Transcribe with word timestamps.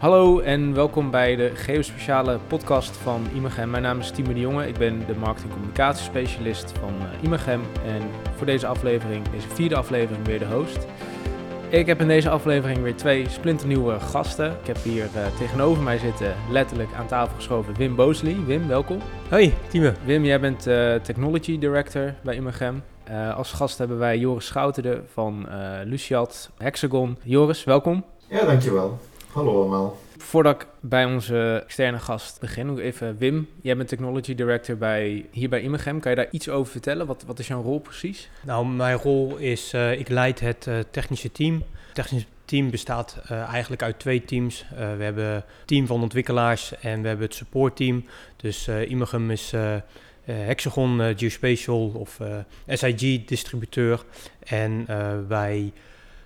Hallo 0.00 0.38
en 0.38 0.74
welkom 0.74 1.10
bij 1.10 1.36
de 1.36 1.50
geospeciale 1.54 2.38
podcast 2.46 2.96
van 2.96 3.26
Imagem. 3.34 3.70
Mijn 3.70 3.82
naam 3.82 3.98
is 3.98 4.10
Timo 4.10 4.32
de 4.32 4.40
Jonge, 4.40 4.68
ik 4.68 4.78
ben 4.78 5.06
de 5.06 5.14
marketing- 5.14 5.50
en 5.50 5.56
communicatiespecialist 5.56 6.72
van 6.78 6.94
uh, 7.02 7.22
Imagem. 7.22 7.60
En 7.86 8.02
voor 8.36 8.46
deze 8.46 8.66
aflevering, 8.66 9.28
deze 9.30 9.48
vierde 9.48 9.76
aflevering, 9.76 10.26
weer 10.26 10.38
de 10.38 10.46
host. 10.46 10.86
Ik 11.68 11.86
heb 11.86 12.00
in 12.00 12.08
deze 12.08 12.30
aflevering 12.30 12.82
weer 12.82 12.96
twee 12.96 13.28
splinternieuwe 13.28 14.00
gasten. 14.00 14.50
Ik 14.60 14.66
heb 14.66 14.76
hier 14.82 15.04
uh, 15.04 15.36
tegenover 15.38 15.82
mij 15.82 15.98
zitten, 15.98 16.34
letterlijk 16.50 16.92
aan 16.94 17.06
tafel 17.06 17.34
geschoven, 17.34 17.74
Wim 17.74 17.94
Boosley. 17.94 18.36
Wim, 18.46 18.68
welkom. 18.68 18.98
Hoi, 19.28 19.54
Timo. 19.68 19.92
Wim, 20.04 20.24
jij 20.24 20.40
bent 20.40 20.66
uh, 20.66 20.94
Technology 20.94 21.58
Director 21.58 22.14
bij 22.22 22.36
Imagem. 22.36 22.82
Uh, 23.10 23.36
als 23.36 23.52
gast 23.52 23.78
hebben 23.78 23.98
wij 23.98 24.18
Joris 24.18 24.46
Schouterde 24.46 25.02
van 25.12 25.48
Luciat 25.84 26.50
Hexagon. 26.58 27.18
Joris, 27.22 27.64
welkom. 27.64 28.04
Ja, 28.28 28.44
dankjewel. 28.44 28.98
Hallo 29.32 29.60
allemaal. 29.60 29.98
Voordat 30.16 30.62
ik 30.62 30.66
bij 30.80 31.04
onze 31.04 31.62
externe 31.64 31.98
gast 31.98 32.40
begin, 32.40 32.66
nog 32.66 32.78
even 32.78 33.18
Wim. 33.18 33.48
Jij 33.62 33.76
bent 33.76 33.88
Technology 33.88 34.34
Director 34.34 34.76
bij, 34.76 35.26
hier 35.30 35.48
bij 35.48 35.60
Imagem. 35.60 36.00
Kan 36.00 36.10
je 36.10 36.16
daar 36.16 36.30
iets 36.30 36.48
over 36.48 36.72
vertellen? 36.72 37.06
Wat, 37.06 37.24
wat 37.26 37.38
is 37.38 37.46
jouw 37.46 37.62
rol 37.62 37.80
precies? 37.80 38.30
Nou, 38.42 38.66
mijn 38.66 38.96
rol 38.96 39.36
is, 39.36 39.74
uh, 39.74 39.98
ik 39.98 40.08
leid 40.08 40.40
het 40.40 40.66
uh, 40.66 40.78
technische 40.90 41.32
team. 41.32 41.54
Het 41.54 41.94
technische 41.94 42.28
team 42.44 42.70
bestaat 42.70 43.22
uh, 43.24 43.42
eigenlijk 43.42 43.82
uit 43.82 43.98
twee 43.98 44.24
teams. 44.24 44.64
we 44.76 45.02
hebben 45.02 45.24
een 45.24 45.42
team 45.64 45.86
van 45.86 46.02
ontwikkelaars 46.02 46.78
en 46.78 47.02
we 47.02 47.08
hebben 47.08 47.26
het 47.26 47.34
supportteam. 47.34 48.04
Dus 48.36 48.68
Imagem 48.88 49.30
is... 49.30 49.52
Hexagon 50.24 51.00
Geospatial 51.16 51.92
of 51.94 52.18
SIG 52.66 53.24
distributeur. 53.24 54.04
En 54.38 54.86
wij 55.28 55.72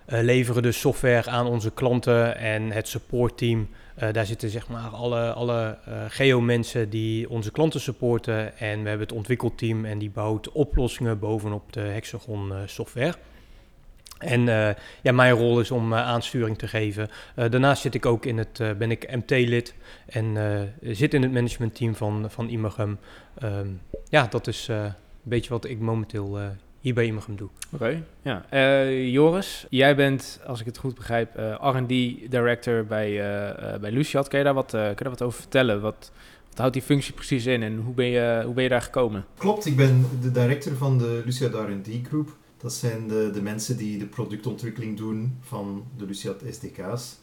leveren 0.06 0.62
dus 0.62 0.80
software 0.80 1.30
aan 1.30 1.46
onze 1.46 1.70
klanten 1.70 2.36
en 2.36 2.70
het 2.70 2.88
supportteam. 2.88 3.68
Uh, 4.02 4.12
daar 4.12 4.26
zitten 4.26 4.50
zeg 4.50 4.68
maar 4.68 4.88
alle, 4.88 5.32
alle 5.32 5.78
uh, 5.88 5.94
geo-mensen 6.08 6.90
die 6.90 7.30
onze 7.30 7.50
klanten 7.50 7.80
supporten. 7.80 8.58
En 8.58 8.82
we 8.82 8.88
hebben 8.88 9.06
het 9.06 9.16
ontwikkelteam 9.16 9.84
en 9.84 9.98
die 9.98 10.10
bouwt 10.10 10.52
oplossingen 10.52 11.18
bovenop 11.18 11.72
de 11.72 11.80
Hexagon 11.80 12.52
software. 12.66 13.14
En 14.18 14.40
ja, 15.02 15.12
mijn 15.12 15.32
rol 15.32 15.60
is 15.60 15.70
om 15.70 15.94
aansturing 15.94 16.58
te 16.58 16.68
geven. 16.68 17.08
daarnaast 17.34 17.82
zit 17.82 17.94
ik 17.94 18.06
ook 18.06 18.26
in 18.26 18.38
het, 18.38 18.78
ben 18.78 18.90
ik 18.90 19.14
MT-lid 19.14 19.74
en 20.06 20.36
zit 20.80 21.14
in 21.14 21.22
het 21.22 21.32
managementteam 21.32 21.94
van, 21.94 22.26
van 22.30 22.48
Imagem. 22.48 22.98
Um, 23.42 23.80
ja, 24.08 24.26
dat 24.30 24.46
is 24.46 24.68
een 24.68 24.94
beetje 25.22 25.50
wat 25.50 25.64
ik 25.64 25.78
momenteel 25.78 26.38
hier 26.84 26.94
bij 26.94 27.06
Imagem 27.06 27.36
doe. 27.36 27.48
Oké, 27.72 28.04
ja. 28.22 28.46
Uh, 28.52 29.12
Joris, 29.12 29.66
jij 29.70 29.96
bent, 29.96 30.40
als 30.46 30.60
ik 30.60 30.66
het 30.66 30.78
goed 30.78 30.94
begrijp, 30.94 31.38
uh, 31.38 31.54
R&D 31.60 31.88
Director 32.30 32.86
bij, 32.86 33.10
uh, 33.10 33.78
bij 33.78 33.92
Luciat. 33.92 34.28
Kun 34.28 34.38
je, 34.38 34.44
daar 34.44 34.54
wat, 34.54 34.70
kun 34.70 34.80
je 34.80 34.94
daar 34.94 35.10
wat 35.10 35.22
over 35.22 35.40
vertellen? 35.40 35.80
Wat, 35.80 36.12
wat 36.48 36.58
houdt 36.58 36.72
die 36.72 36.82
functie 36.82 37.14
precies 37.14 37.46
in 37.46 37.62
en 37.62 37.76
hoe 37.76 37.94
ben, 37.94 38.06
je, 38.06 38.42
hoe 38.44 38.54
ben 38.54 38.62
je 38.62 38.68
daar 38.68 38.82
gekomen? 38.82 39.24
Klopt, 39.38 39.66
ik 39.66 39.76
ben 39.76 40.06
de 40.20 40.30
director 40.30 40.76
van 40.76 40.98
de 40.98 41.22
Luciat 41.24 41.54
R&D 41.54 42.06
Group. 42.06 42.36
Dat 42.56 42.72
zijn 42.72 43.08
de, 43.08 43.30
de 43.32 43.42
mensen 43.42 43.76
die 43.76 43.98
de 43.98 44.06
productontwikkeling 44.06 44.96
doen 44.96 45.38
van 45.40 45.84
de 45.96 46.06
Luciat 46.06 46.42
SDK's. 46.50 47.18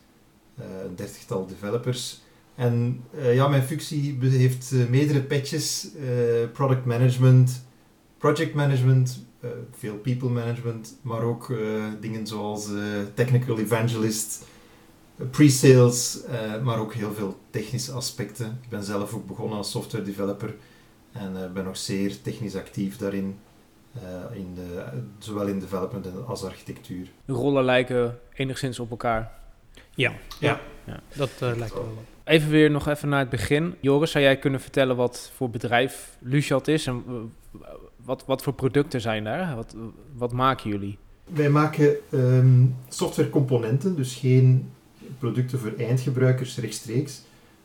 een 0.57 0.95
dertigtal 0.95 1.47
developers. 1.47 2.21
En 2.55 3.03
ja, 3.33 3.47
mijn 3.47 3.63
functie 3.63 4.17
heeft 4.21 4.73
meerdere 4.89 5.21
patches. 5.21 5.87
product 6.53 6.85
management, 6.85 7.65
project 8.17 8.53
management, 8.53 9.29
veel 9.71 9.95
people 9.95 10.29
management, 10.29 10.97
maar 11.01 11.21
ook 11.21 11.49
uh, 11.49 11.83
dingen 11.99 12.27
zoals 12.27 12.69
uh, 12.69 12.81
technical 13.13 13.59
evangelist, 13.59 14.45
pre-sales, 15.31 16.19
maar 16.63 16.79
ook 16.79 16.93
heel 16.93 17.13
veel 17.13 17.39
technische 17.49 17.91
aspecten. 17.91 18.59
Ik 18.63 18.69
ben 18.69 18.83
zelf 18.83 19.13
ook 19.13 19.27
begonnen 19.27 19.57
als 19.57 19.71
software 19.71 20.03
developer 20.03 20.55
en 21.11 21.51
ben 21.53 21.63
nog 21.63 21.77
zeer 21.77 22.21
technisch 22.21 22.55
actief 22.55 22.97
daarin. 22.97 23.39
in 24.33 24.53
de, 24.55 24.83
zowel 25.19 25.47
in 25.47 25.59
development 25.59 26.07
als 26.27 26.43
architectuur. 26.43 27.07
De 27.25 27.33
rollen 27.33 27.63
lijken 27.63 28.19
enigszins 28.33 28.79
op 28.79 28.91
elkaar. 28.91 29.31
Ja, 29.95 30.13
ja. 30.39 30.59
ja. 30.83 30.99
dat 31.15 31.31
lijkt 31.39 31.73
wel 31.73 31.83
op. 31.83 32.11
Even 32.23 32.49
weer 32.49 32.71
nog 32.71 32.87
even 32.87 33.09
naar 33.09 33.19
het 33.19 33.29
begin. 33.29 33.75
Joris, 33.81 34.11
zou 34.11 34.23
jij 34.23 34.37
kunnen 34.37 34.61
vertellen 34.61 34.95
wat 34.95 35.31
voor 35.35 35.49
bedrijf 35.49 36.17
Luciat 36.19 36.67
is 36.67 36.87
en 36.87 37.03
wat, 38.05 38.25
wat 38.25 38.43
voor 38.43 38.53
producten 38.53 39.01
zijn 39.01 39.23
daar? 39.23 39.55
Wat, 39.55 39.75
wat 40.13 40.31
maken 40.31 40.69
jullie? 40.69 40.97
Wij 41.23 41.49
maken 41.49 41.95
um, 42.11 42.75
softwarecomponenten, 42.87 43.95
dus 43.95 44.15
geen 44.15 44.69
producten 45.19 45.59
voor 45.59 45.73
eindgebruikers 45.77 46.57
rechtstreeks, 46.57 47.21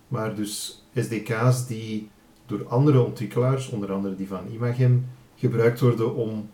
maar 0.08 0.34
dus 0.34 0.84
SDK's 0.94 1.66
die 1.66 2.08
door 2.47 2.69
andere 2.69 3.00
ontwikkelaars, 3.00 3.69
onder 3.69 3.92
andere 3.92 4.16
die 4.16 4.28
van 4.28 4.48
Imagem, 4.52 5.06
gebruikt 5.36 5.80
worden 5.80 6.14
om 6.14 6.48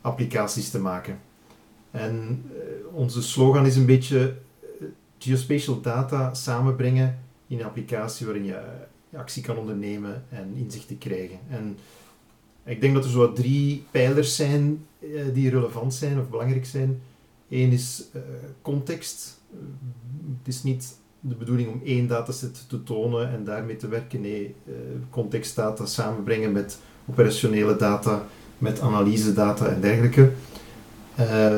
applicaties 0.00 0.70
te 0.70 0.80
maken. 0.80 1.20
En 1.90 2.44
uh, 2.52 2.96
onze 2.96 3.22
slogan 3.22 3.66
is 3.66 3.76
een 3.76 3.86
beetje 3.86 4.36
uh, 4.80 4.88
geospatial 5.18 5.80
data 5.80 6.34
samenbrengen 6.34 7.18
in 7.46 7.58
een 7.58 7.64
applicatie 7.64 8.26
waarin 8.26 8.44
je 8.44 8.60
uh, 9.10 9.18
actie 9.18 9.42
kan 9.42 9.56
ondernemen 9.56 10.24
en 10.28 10.52
inzichten 10.54 10.98
krijgen. 10.98 11.38
En 11.50 11.78
ik 12.68 12.80
denk 12.80 12.94
dat 12.94 13.04
er 13.04 13.10
zo 13.10 13.32
drie 13.32 13.84
pijlers 13.90 14.36
zijn 14.36 14.84
uh, 15.00 15.20
die 15.32 15.50
relevant 15.50 15.94
zijn 15.94 16.18
of 16.18 16.28
belangrijk 16.28 16.66
zijn. 16.66 17.00
Eén 17.50 17.70
is 17.70 18.04
uh, 18.14 18.22
context. 18.62 19.40
Het 20.38 20.54
is 20.54 20.62
niet 20.62 20.96
de 21.20 21.34
bedoeling 21.34 21.68
om 21.68 21.80
één 21.84 22.06
dataset 22.06 22.64
te 22.68 22.82
tonen 22.82 23.30
en 23.30 23.44
daarmee 23.44 23.76
te 23.76 23.88
werken. 23.88 24.20
Nee, 24.20 24.54
contextdata 25.10 25.86
samenbrengen 25.86 26.52
met 26.52 26.78
operationele 27.06 27.76
data, 27.76 28.26
met 28.58 28.80
analyse 28.80 29.32
data 29.32 29.66
en 29.66 29.80
dergelijke. 29.80 30.30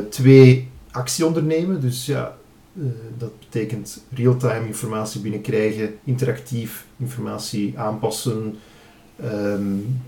twee, 0.09 0.69
actie 0.91 1.26
ondernemen. 1.26 1.81
Dus 1.81 2.06
ja, 2.06 2.37
dat 3.19 3.38
betekent 3.38 4.04
real-time 4.15 4.66
informatie 4.66 5.20
binnenkrijgen, 5.20 5.94
interactief 6.04 6.87
informatie 6.97 7.78
aanpassen, 7.78 8.54
um, 9.25 10.00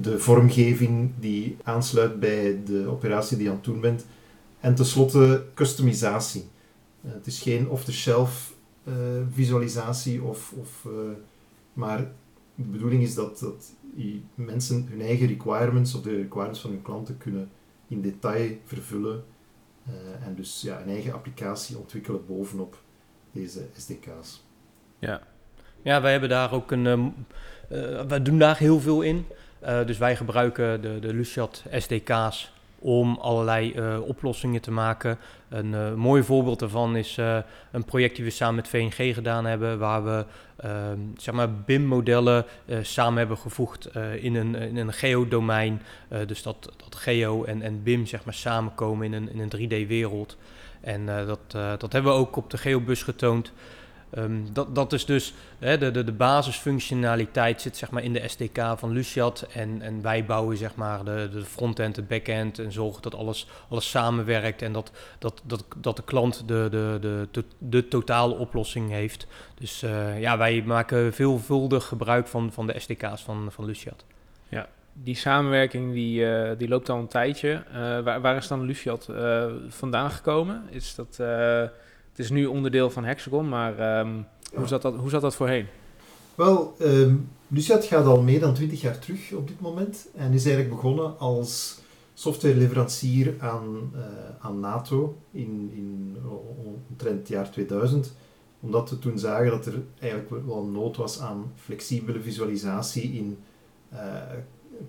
de 0.00 0.18
vormgeving 0.18 1.10
die 1.18 1.56
aansluit 1.62 2.20
bij 2.20 2.60
de 2.64 2.86
operatie 2.86 3.36
die 3.36 3.44
je 3.44 3.50
aan 3.50 3.56
het 3.56 3.64
doen 3.64 3.80
bent. 3.80 4.06
En 4.60 4.74
tenslotte 4.74 5.44
customisatie. 5.54 6.48
Uh, 7.04 7.12
het 7.12 7.26
is 7.26 7.42
geen 7.42 7.68
off-the-shelf 7.68 8.54
uh, 8.84 8.94
visualisatie, 9.30 10.22
of, 10.22 10.52
of, 10.52 10.84
uh, 10.86 10.92
maar 11.72 11.98
de 12.54 12.62
bedoeling 12.64 13.02
is 13.02 13.14
dat, 13.14 13.38
dat 13.38 13.72
mensen 14.34 14.86
hun 14.90 15.00
eigen 15.00 15.26
requirements 15.26 15.94
of 15.94 16.02
de 16.02 16.16
requirements 16.16 16.60
van 16.60 16.70
hun 16.70 16.82
klanten 16.82 17.18
kunnen 17.18 17.50
in 17.88 18.00
detail 18.00 18.56
vervullen 18.64 19.24
en 20.24 20.34
dus 20.34 20.60
ja, 20.60 20.80
een 20.80 20.88
eigen 20.88 21.12
applicatie 21.12 21.78
ontwikkelen 21.78 22.26
bovenop 22.26 22.82
deze 23.32 23.66
SDK's. 23.76 24.44
Ja, 24.98 25.22
ja 25.82 26.00
wij 26.00 26.10
hebben 26.10 26.28
daar 26.28 26.52
ook 26.52 26.70
een. 26.70 27.14
wij 28.08 28.22
doen 28.22 28.38
daar 28.38 28.58
heel 28.58 28.80
veel 28.80 29.02
in. 29.02 29.24
Uh, 29.66 29.86
dus 29.86 29.98
wij 29.98 30.16
gebruiken 30.16 30.80
de, 30.80 30.98
de 30.98 31.14
Luciat 31.14 31.62
SDK's 31.72 32.52
om 32.78 33.18
allerlei 33.20 33.72
uh, 33.76 34.00
oplossingen 34.00 34.60
te 34.60 34.70
maken. 34.70 35.18
Een 35.48 35.72
uh, 35.72 35.94
mooi 35.94 36.22
voorbeeld 36.22 36.58
daarvan 36.58 36.96
is 36.96 37.18
een 37.70 37.84
project 37.84 38.16
die 38.16 38.24
we 38.24 38.30
samen 38.30 38.54
met 38.54 38.68
VNG 38.68 39.14
gedaan 39.14 39.44
hebben, 39.44 39.78
waar 39.78 40.04
we 40.04 40.24
ehm, 40.56 40.98
zeg 41.16 41.34
maar 41.34 41.52
BIM-modellen 41.52 42.44
samen 42.82 43.18
hebben 43.18 43.38
gevoegd 43.38 43.88
in 44.20 44.34
een, 44.34 44.54
in 44.54 44.76
een 44.76 44.92
geodomein. 44.92 45.82
dus 46.26 46.42
dat, 46.42 46.72
dat 46.76 46.96
geo 46.96 47.44
en, 47.44 47.62
en 47.62 47.82
BIM 47.82 48.06
zeg 48.06 48.24
maar, 48.24 48.34
samenkomen 48.34 49.06
in 49.06 49.12
een, 49.12 49.32
in 49.32 49.40
een 49.40 49.84
3D-wereld. 49.84 50.36
En 50.80 51.06
dat, 51.06 51.50
dat 51.80 51.92
hebben 51.92 52.12
we 52.12 52.18
ook 52.18 52.36
op 52.36 52.50
de 52.50 52.58
geobus 52.58 53.02
getoond. 53.02 53.52
Um, 54.18 54.52
dat, 54.52 54.74
dat 54.74 54.92
is 54.92 55.04
dus 55.04 55.34
hè, 55.58 55.78
de, 55.78 55.90
de, 55.90 56.04
de 56.04 56.12
basisfunctionaliteit 56.12 57.60
zit 57.60 57.76
zeg 57.76 57.90
maar 57.90 58.02
in 58.02 58.12
de 58.12 58.28
SDK 58.28 58.74
van 58.76 58.90
Luciat. 58.90 59.46
En, 59.52 59.82
en 59.82 60.02
wij 60.02 60.24
bouwen 60.24 60.56
zeg 60.56 60.74
maar 60.74 61.04
de, 61.04 61.28
de 61.32 61.44
frontend, 61.44 61.94
de 61.94 62.02
backend 62.02 62.58
en 62.58 62.72
zorgen 62.72 63.02
dat 63.02 63.14
alles, 63.14 63.46
alles 63.68 63.90
samenwerkt. 63.90 64.62
En 64.62 64.72
dat, 64.72 64.90
dat, 65.18 65.42
dat, 65.44 65.64
dat 65.76 65.96
de 65.96 66.02
klant 66.02 66.48
de, 66.48 66.68
de, 66.70 67.28
de, 67.30 67.44
de, 67.58 67.88
totale 67.88 68.34
oplossing 68.34 68.90
heeft. 68.90 69.26
Dus 69.54 69.82
uh, 69.82 70.20
ja, 70.20 70.38
wij 70.38 70.62
maken 70.66 71.12
veelvuldig 71.12 71.84
gebruik 71.84 72.26
van, 72.26 72.52
van 72.52 72.66
de 72.66 72.80
SDK's 72.80 73.22
van, 73.22 73.48
van 73.50 73.64
Luciat. 73.64 74.04
Ja, 74.48 74.68
die 74.92 75.16
samenwerking 75.16 75.92
die, 75.92 76.20
uh, 76.20 76.50
die 76.58 76.68
loopt 76.68 76.88
al 76.88 76.98
een 76.98 77.06
tijdje. 77.06 77.62
Uh, 77.68 78.00
waar, 78.00 78.20
waar 78.20 78.36
is 78.36 78.48
dan 78.48 78.62
Luciat 78.62 79.08
vandaan 79.68 80.10
gekomen? 80.10 80.62
Is 80.70 80.94
dat... 80.94 81.20
Het 82.14 82.24
is 82.24 82.30
nu 82.30 82.46
onderdeel 82.46 82.90
van 82.90 83.04
Hexagon, 83.04 83.48
maar 83.48 83.98
um, 83.98 84.26
hoe, 84.54 84.66
zat 84.66 84.82
dat, 84.82 84.94
hoe 84.96 85.10
zat 85.10 85.20
dat 85.20 85.34
voorheen? 85.34 85.66
Wel, 86.34 86.74
um, 86.80 87.28
gaat 87.60 87.90
al 87.90 88.22
meer 88.22 88.40
dan 88.40 88.54
20 88.54 88.80
jaar 88.80 88.98
terug 88.98 89.32
op 89.32 89.48
dit 89.48 89.60
moment 89.60 90.08
en 90.14 90.32
is 90.32 90.44
eigenlijk 90.44 90.74
begonnen 90.74 91.18
als 91.18 91.80
softwareleverancier 92.14 93.34
aan, 93.38 93.90
uh, 93.94 94.00
aan 94.38 94.60
NATO 94.60 95.16
in, 95.30 95.70
in 95.74 96.16
omtrent 96.88 97.18
het 97.18 97.28
jaar 97.28 97.50
2000. 97.50 98.12
Omdat 98.60 98.90
we 98.90 98.98
toen 98.98 99.18
zagen 99.18 99.50
dat 99.50 99.66
er 99.66 99.82
eigenlijk 99.98 100.46
wel 100.46 100.64
nood 100.64 100.96
was 100.96 101.20
aan 101.20 101.52
flexibele 101.56 102.20
visualisatie 102.20 103.12
in 103.12 103.38
uh, 103.92 103.98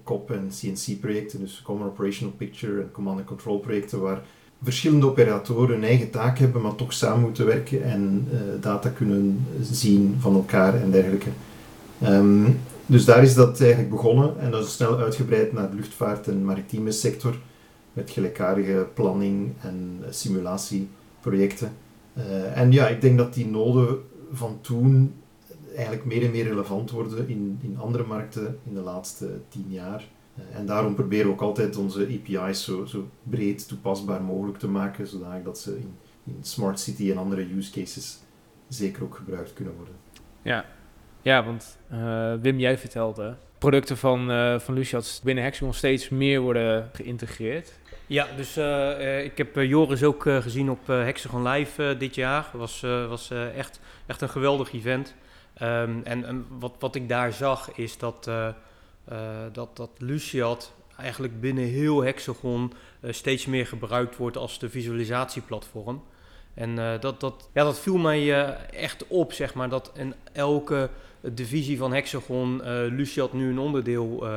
COP 0.03 0.31
en 0.31 0.49
CNC-projecten, 0.49 1.39
dus 1.39 1.61
Common 1.61 1.87
Operational 1.87 2.33
Picture 2.33 2.81
en 2.81 2.91
Command 2.91 3.17
and 3.17 3.27
Control 3.27 3.59
projecten, 3.59 4.01
waar 4.01 4.21
verschillende 4.63 5.05
operatoren 5.05 5.75
hun 5.75 5.83
eigen 5.83 6.09
taak 6.09 6.37
hebben, 6.37 6.61
maar 6.61 6.75
toch 6.75 6.93
samen 6.93 7.21
moeten 7.21 7.45
werken 7.45 7.83
en 7.83 8.27
uh, 8.31 8.39
data 8.61 8.89
kunnen 8.89 9.45
zien 9.61 10.15
van 10.19 10.35
elkaar 10.35 10.81
en 10.81 10.91
dergelijke. 10.91 11.29
Um, 12.03 12.59
dus 12.85 13.05
daar 13.05 13.23
is 13.23 13.33
dat 13.33 13.61
eigenlijk 13.61 13.89
begonnen 13.89 14.39
en 14.39 14.51
dat 14.51 14.65
is 14.65 14.73
snel 14.73 14.97
uitgebreid 14.97 15.53
naar 15.53 15.69
de 15.69 15.75
luchtvaart 15.75 16.27
en 16.27 16.45
maritieme 16.45 16.91
sector 16.91 17.35
met 17.93 18.09
gelijkaardige 18.09 18.87
planning 18.93 19.53
en 19.61 20.03
simulatieprojecten. 20.09 21.71
Uh, 22.17 22.57
en 22.57 22.71
ja, 22.71 22.87
ik 22.87 23.01
denk 23.01 23.17
dat 23.17 23.33
die 23.33 23.47
noden 23.47 23.97
van 24.31 24.57
toen 24.61 25.13
eigenlijk 25.75 26.05
meer 26.05 26.23
en 26.23 26.31
meer 26.31 26.43
relevant 26.43 26.91
worden 26.91 27.29
in, 27.29 27.59
in 27.61 27.77
andere 27.79 28.03
markten 28.03 28.57
in 28.63 28.73
de 28.73 28.81
laatste 28.81 29.29
tien 29.49 29.65
jaar. 29.69 30.07
En 30.51 30.65
daarom 30.65 30.95
proberen 30.95 31.25
we 31.25 31.31
ook 31.31 31.41
altijd 31.41 31.77
onze 31.77 32.01
API's 32.01 32.63
zo, 32.63 32.85
zo 32.85 33.09
breed 33.23 33.67
toepasbaar 33.67 34.21
mogelijk 34.21 34.57
te 34.57 34.67
maken, 34.67 35.07
zodat 35.07 35.59
ze 35.59 35.77
in, 35.77 35.97
in 36.23 36.37
Smart 36.41 36.79
City 36.79 37.11
en 37.11 37.17
andere 37.17 37.55
use 37.55 37.71
cases 37.71 38.19
zeker 38.67 39.03
ook 39.03 39.15
gebruikt 39.15 39.53
kunnen 39.53 39.75
worden. 39.75 39.93
Ja, 40.41 40.65
ja, 41.21 41.43
want 41.43 41.77
uh, 41.93 42.33
Wim, 42.41 42.59
jij 42.59 42.77
vertelde, 42.77 43.35
producten 43.57 43.97
van, 43.97 44.31
uh, 44.31 44.59
van 44.59 44.73
Luciat 44.73 45.21
binnen 45.23 45.43
Hexagon 45.43 45.73
steeds 45.73 46.09
meer 46.09 46.39
worden 46.39 46.89
geïntegreerd. 46.93 47.79
Ja, 48.07 48.27
dus 48.35 48.57
uh, 48.57 49.23
ik 49.23 49.37
heb 49.37 49.55
Joris 49.55 50.03
ook 50.03 50.21
gezien 50.21 50.69
op 50.69 50.87
Hexagon 50.87 51.47
Live 51.47 51.95
dit 51.97 52.15
jaar. 52.15 52.47
Het 52.51 52.59
was, 52.59 52.81
was 52.81 53.31
echt, 53.55 53.79
echt 54.05 54.21
een 54.21 54.29
geweldig 54.29 54.73
event. 54.73 55.15
Um, 55.61 56.01
en, 56.03 56.25
en 56.25 56.45
wat, 56.59 56.75
wat 56.79 56.95
ik 56.95 57.09
daar 57.09 57.33
zag 57.33 57.77
is 57.77 57.97
dat, 57.97 58.29
dat, 59.51 59.77
dat 59.77 59.89
Luciat 59.97 60.73
eigenlijk 60.97 61.39
binnen 61.39 61.63
heel 61.63 62.03
Hexagon 62.03 62.73
steeds 63.03 63.45
meer 63.45 63.67
gebruikt 63.67 64.17
wordt 64.17 64.37
als 64.37 64.59
de 64.59 64.69
visualisatieplatform. 64.69 66.03
En 66.53 66.99
dat, 66.99 67.19
dat, 67.19 67.49
ja, 67.53 67.63
dat 67.63 67.79
viel 67.79 67.97
mij 67.97 68.53
echt 68.69 69.07
op, 69.07 69.33
zeg 69.33 69.53
maar, 69.53 69.69
dat 69.69 69.91
in 69.95 70.13
elke 70.31 70.89
divisie 71.21 71.77
van 71.77 71.93
Hexagon 71.93 72.61
uh, 72.63 72.65
Luciat 72.89 73.33
nu 73.33 73.49
een 73.49 73.59
onderdeel 73.59 74.27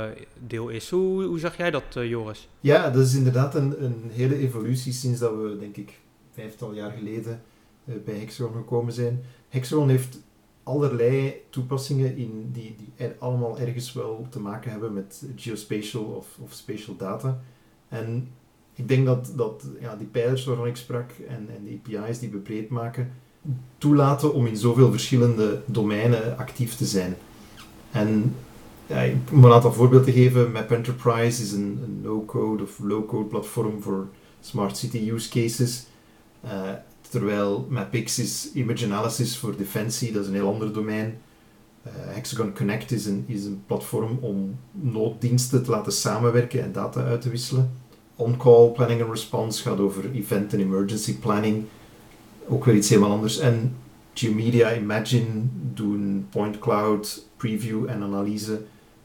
deel 0.46 0.68
is. 0.68 0.90
Hoe, 0.90 1.24
hoe 1.24 1.38
zag 1.38 1.56
jij 1.56 1.70
dat, 1.70 1.84
Joris? 1.92 2.48
Ja, 2.60 2.90
dat 2.90 3.06
is 3.06 3.14
inderdaad 3.14 3.54
een, 3.54 3.84
een 3.84 4.10
hele 4.12 4.38
evolutie 4.38 4.92
sinds 4.92 5.20
dat 5.20 5.32
we, 5.34 5.56
denk 5.60 5.76
ik, 5.76 5.98
vijftal 6.32 6.72
jaar 6.72 6.90
geleden 6.90 7.42
bij 7.84 8.18
Hexagon 8.18 8.52
gekomen 8.52 8.92
zijn. 8.92 9.24
Hexagon 9.48 9.88
heeft 9.88 10.18
allerlei 10.68 11.42
toepassingen 11.50 12.16
in 12.16 12.48
die, 12.52 12.76
die 12.76 13.10
allemaal 13.18 13.58
ergens 13.58 13.92
wel 13.92 14.26
te 14.30 14.40
maken 14.40 14.70
hebben 14.70 14.92
met 14.92 15.24
geospatial 15.36 16.02
of, 16.02 16.26
of 16.38 16.52
spatial 16.52 16.96
data. 16.96 17.40
En 17.88 18.28
ik 18.74 18.88
denk 18.88 19.06
dat, 19.06 19.32
dat 19.36 19.66
ja, 19.80 19.96
die 19.96 20.06
pijlers 20.06 20.44
waarvan 20.44 20.66
ik 20.66 20.76
sprak 20.76 21.10
en, 21.28 21.48
en 21.56 21.64
de 21.64 21.98
API's 21.98 22.18
die 22.18 22.30
we 22.30 22.38
breed 22.38 22.68
maken, 22.68 23.12
toelaten 23.78 24.34
om 24.34 24.46
in 24.46 24.56
zoveel 24.56 24.90
verschillende 24.90 25.62
domeinen 25.66 26.38
actief 26.38 26.74
te 26.74 26.84
zijn. 26.84 27.16
En 27.90 28.34
ja, 28.86 29.06
om 29.32 29.44
een 29.44 29.52
aantal 29.52 29.72
voorbeelden 29.72 30.06
te 30.06 30.20
geven, 30.20 30.52
Map 30.52 30.70
Enterprise 30.70 31.42
is 31.42 31.52
een, 31.52 31.80
een 31.84 32.00
no-code 32.02 32.62
of 32.62 32.78
low-code 32.78 33.28
platform 33.28 33.82
voor 33.82 34.08
smart 34.40 34.76
city 34.76 35.10
use 35.10 35.28
cases. 35.28 35.86
Uh, 36.44 36.72
terwijl 37.10 37.66
MapX 37.70 38.18
is 38.18 38.50
image 38.54 38.84
analysis 38.84 39.36
voor 39.36 39.56
defensie, 39.56 40.12
dat 40.12 40.22
is 40.22 40.28
een 40.28 40.34
heel 40.34 40.52
ander 40.52 40.72
domein. 40.72 41.18
Uh, 41.86 41.92
Hexagon 41.94 42.54
Connect 42.54 42.90
is 42.90 43.06
een, 43.06 43.24
is 43.26 43.44
een 43.44 43.62
platform 43.66 44.18
om 44.20 44.58
nooddiensten 44.72 45.62
te 45.62 45.70
laten 45.70 45.92
samenwerken 45.92 46.62
en 46.62 46.72
data 46.72 47.04
uit 47.04 47.20
te 47.20 47.30
wisselen. 47.30 47.70
On-call 48.16 48.70
planning 48.70 49.02
and 49.02 49.10
response 49.10 49.62
gaat 49.62 49.78
over 49.78 50.10
event 50.12 50.52
en 50.52 50.60
emergency 50.60 51.18
planning 51.18 51.64
ook 52.48 52.64
weer 52.64 52.74
iets 52.74 52.88
helemaal 52.88 53.10
anders. 53.10 53.38
En 53.38 53.76
Geomedia 54.14 54.74
Imagine 54.74 55.26
doen 55.74 56.26
point 56.30 56.58
cloud, 56.58 57.26
preview 57.36 57.88
en 57.88 58.02
analyse 58.02 58.60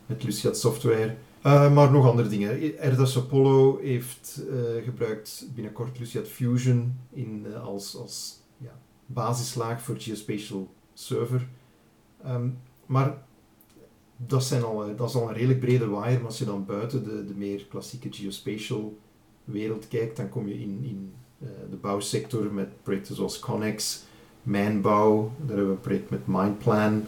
met 0.05 0.23
Luciat 0.23 0.57
software. 0.57 1.15
Uh, 1.45 1.73
maar 1.73 1.91
nog 1.91 2.07
andere 2.07 2.29
dingen. 2.29 2.77
Erdas 2.77 3.17
Apollo 3.17 3.79
heeft 3.81 4.43
uh, 4.49 4.83
gebruikt 4.83 5.47
binnenkort 5.55 5.99
Luciat 5.99 6.27
Fusion 6.27 6.99
in, 7.09 7.45
uh, 7.47 7.63
als, 7.63 7.95
als 7.95 8.39
ja, 8.57 8.79
basislaag 9.05 9.81
voor 9.81 9.95
Geospatial 9.99 10.73
Server. 10.93 11.47
Um, 12.25 12.57
maar 12.85 13.17
dat, 14.17 14.49
dat 14.97 15.09
is 15.09 15.15
al 15.15 15.27
een 15.27 15.33
redelijk 15.33 15.59
brede 15.59 15.87
waaier. 15.87 16.17
Maar 16.17 16.27
als 16.27 16.37
je 16.37 16.45
dan 16.45 16.65
buiten 16.65 17.03
de, 17.03 17.25
de 17.25 17.33
meer 17.35 17.65
klassieke 17.69 18.11
Geospatial 18.11 18.97
wereld 19.43 19.87
kijkt, 19.87 20.17
dan 20.17 20.29
kom 20.29 20.47
je 20.47 20.59
in, 20.59 20.79
in 20.83 21.13
eh, 21.39 21.47
de 21.69 21.75
bouwsector 21.75 22.53
met 22.53 22.83
projecten 22.83 23.15
zoals 23.15 23.39
Connex, 23.39 24.03
Mijnbouw, 24.43 25.31
daar 25.37 25.47
hebben 25.47 25.65
we 25.65 25.71
een 25.71 25.79
project 25.79 26.09
met 26.09 26.27
Mindplan. 26.27 27.03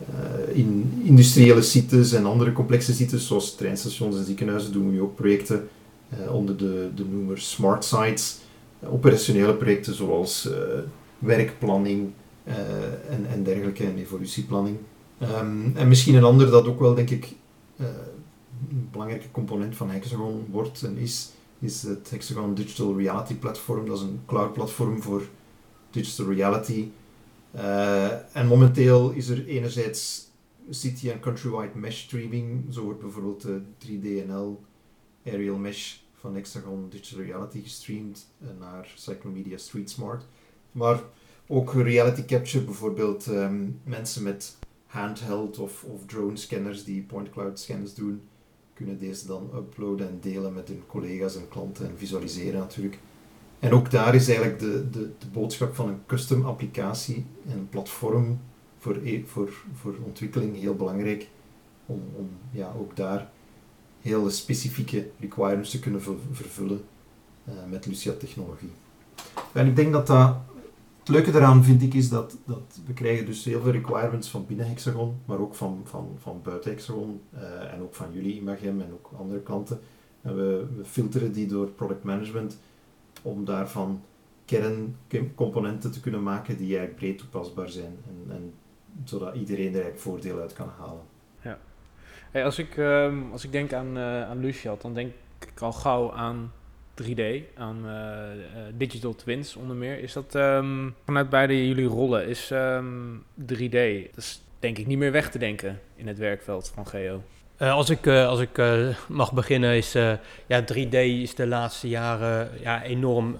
Uh, 0.00 0.56
in 0.56 1.00
industriële 1.02 1.62
sites 1.62 2.12
en 2.12 2.26
andere 2.26 2.52
complexe 2.52 2.94
sites 2.94 3.26
zoals 3.26 3.54
treinstations 3.54 4.16
en 4.16 4.24
ziekenhuizen 4.24 4.72
doen 4.72 4.92
we 4.92 5.00
ook 5.00 5.16
projecten 5.16 5.68
uh, 6.20 6.34
onder 6.34 6.56
de, 6.56 6.90
de 6.94 7.04
noemer 7.04 7.38
Smart 7.38 7.84
Sites. 7.84 8.38
operationele 8.84 9.54
projecten 9.54 9.94
zoals 9.94 10.48
werkplanning 11.18 12.10
en, 13.08 13.26
en 13.30 13.42
dergelijke 13.42 13.84
en 13.84 13.98
evolutieplanning. 13.98 14.76
Um, 15.22 15.72
en 15.76 15.88
misschien 15.88 16.14
een 16.14 16.24
ander 16.24 16.50
dat 16.50 16.66
ook 16.66 16.80
wel 16.80 16.94
denk 16.94 17.10
ik 17.10 17.34
een 17.76 18.88
belangrijke 18.92 19.30
component 19.30 19.76
van 19.76 19.90
Hexagon 19.90 20.46
wordt 20.50 20.82
en 20.82 20.96
is, 20.96 21.30
is 21.58 21.82
het 21.82 22.10
Hexagon 22.10 22.54
Digital 22.54 22.96
Reality 22.96 23.34
Platform. 23.34 23.86
Dat 23.86 23.96
is 23.96 24.02
een 24.02 24.20
cloud 24.26 24.52
platform 24.52 25.02
voor 25.02 25.22
digital 25.90 26.32
reality. 26.32 26.88
Uh, 27.56 28.36
en 28.36 28.46
momenteel 28.46 29.10
is 29.10 29.28
er 29.28 29.46
enerzijds 29.46 30.30
city 30.70 31.10
en 31.10 31.20
countrywide 31.20 31.78
mesh 31.78 32.02
streaming. 32.02 32.64
Zo 32.70 32.82
wordt 32.82 33.00
bijvoorbeeld 33.00 33.42
de 33.42 33.60
3DNL 33.78 34.64
aerial 35.24 35.56
mesh 35.56 35.96
van 36.12 36.34
Hexagon 36.34 36.88
Digital 36.88 37.24
Reality 37.24 37.62
gestreamd 37.62 38.26
uh, 38.42 38.48
naar 38.60 38.92
Cyclomedia 38.94 39.56
Street 39.56 39.90
Smart. 39.90 40.26
Maar 40.72 41.00
ook 41.46 41.72
reality 41.72 42.24
capture, 42.24 42.64
bijvoorbeeld 42.64 43.26
um, 43.26 43.80
mensen 43.84 44.22
met 44.22 44.58
handheld 44.86 45.58
of, 45.58 45.84
of 45.84 46.06
drone 46.06 46.36
scanners 46.36 46.84
die 46.84 47.02
point 47.02 47.30
cloud 47.30 47.60
scans 47.60 47.94
doen 47.94 48.22
kunnen 48.76 48.98
deze 48.98 49.26
dan 49.26 49.50
uploaden 49.54 50.08
en 50.08 50.18
delen 50.20 50.54
met 50.54 50.68
hun 50.68 50.82
collega's 50.86 51.36
en 51.36 51.48
klanten 51.48 51.88
en 51.88 51.98
visualiseren 51.98 52.60
natuurlijk. 52.60 52.98
En 53.58 53.72
ook 53.72 53.90
daar 53.90 54.14
is 54.14 54.28
eigenlijk 54.28 54.58
de, 54.58 54.90
de, 54.90 55.10
de 55.18 55.26
boodschap 55.32 55.74
van 55.74 55.88
een 55.88 56.00
custom 56.06 56.44
applicatie 56.44 57.24
en 57.48 57.58
een 57.58 57.68
platform 57.68 58.38
voor, 58.78 58.96
e, 59.04 59.22
voor, 59.26 59.52
voor 59.74 59.94
ontwikkeling 60.04 60.56
heel 60.60 60.74
belangrijk. 60.74 61.28
Om, 61.86 62.02
om 62.14 62.28
ja, 62.50 62.72
ook 62.78 62.96
daar 62.96 63.30
hele 64.00 64.30
specifieke 64.30 65.08
requirements 65.20 65.70
te 65.70 65.78
kunnen 65.78 66.02
vervullen 66.32 66.84
uh, 67.48 67.54
met 67.70 67.86
Lucia 67.86 68.12
technologie. 68.12 68.70
En 69.52 69.66
ik 69.66 69.76
denk 69.76 69.92
dat 69.92 70.06
dat 70.06 70.36
het 70.98 71.08
leuke 71.14 71.30
daaraan 71.30 71.64
vind 71.64 71.82
ik 71.82 71.94
is 71.94 72.08
dat, 72.08 72.36
dat 72.44 72.80
we 72.86 72.92
krijgen 72.92 73.26
dus 73.26 73.44
heel 73.44 73.60
veel 73.60 73.72
requirements 73.72 74.28
van 74.28 74.46
binnen 74.46 74.68
Hexagon, 74.68 75.16
maar 75.24 75.38
ook 75.38 75.54
van, 75.54 75.80
van, 75.84 76.16
van 76.18 76.40
buiten 76.42 76.70
Hexagon 76.70 77.20
uh, 77.34 77.72
en 77.72 77.82
ook 77.82 77.94
van 77.94 78.06
jullie 78.12 78.34
Imagem 78.34 78.80
en 78.80 78.92
ook 78.92 79.10
andere 79.18 79.40
klanten. 79.40 79.80
En 80.22 80.36
we, 80.36 80.66
we 80.76 80.84
filteren 80.84 81.32
die 81.32 81.46
door 81.46 81.66
product 81.66 82.04
management 82.04 82.58
om 83.26 83.44
daarvan 83.44 84.02
kerncomponenten 85.08 85.92
te 85.92 86.00
kunnen 86.00 86.22
maken 86.22 86.56
die 86.56 86.66
eigenlijk 86.66 86.96
breed 86.96 87.18
toepasbaar 87.18 87.68
zijn 87.68 87.98
en, 88.06 88.34
en 88.34 88.54
zodat 89.04 89.34
iedereen 89.34 89.66
er 89.66 89.72
eigenlijk 89.72 89.98
voordeel 89.98 90.40
uit 90.40 90.52
kan 90.52 90.68
halen. 90.78 91.02
Ja. 91.40 91.58
Als, 92.42 92.58
ik, 92.58 92.76
um, 92.76 93.32
als 93.32 93.44
ik 93.44 93.52
denk 93.52 93.72
aan, 93.72 93.96
uh, 93.96 94.22
aan 94.22 94.38
Luciat, 94.38 94.82
dan 94.82 94.94
denk 94.94 95.12
ik 95.38 95.60
al 95.60 95.72
gauw 95.72 96.12
aan 96.12 96.52
3D, 97.02 97.22
aan 97.54 97.86
uh, 97.86 98.62
digital 98.76 99.14
twins 99.14 99.56
onder 99.56 99.76
meer. 99.76 99.98
Is 99.98 100.12
dat 100.12 100.34
um, 100.34 100.94
vanuit 101.04 101.28
beide 101.28 101.68
jullie 101.68 101.86
rollen, 101.86 102.26
is 102.26 102.50
um, 102.50 103.24
3D, 103.40 104.10
dat 104.10 104.16
is 104.16 104.42
denk 104.58 104.78
ik 104.78 104.86
niet 104.86 104.98
meer 104.98 105.12
weg 105.12 105.30
te 105.30 105.38
denken 105.38 105.80
in 105.94 106.06
het 106.06 106.18
werkveld 106.18 106.68
van 106.68 106.86
Geo? 106.86 107.22
Uh, 107.58 107.72
als 107.72 107.90
ik, 107.90 108.06
uh, 108.06 108.26
als 108.26 108.40
ik 108.40 108.58
uh, 108.58 108.88
mag 109.08 109.32
beginnen, 109.32 109.76
is 109.76 109.92
ja, 110.46 110.64
3D 110.72 110.90
is 110.90 111.34
de 111.34 111.46
laatste 111.46 111.88
jaren 111.88 112.50
ja, 112.60 112.82
enorm 112.82 113.36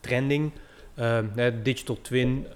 trending. 0.00 0.52
Ehm, 0.94 1.52
digital 1.62 1.98
twin 2.02 2.46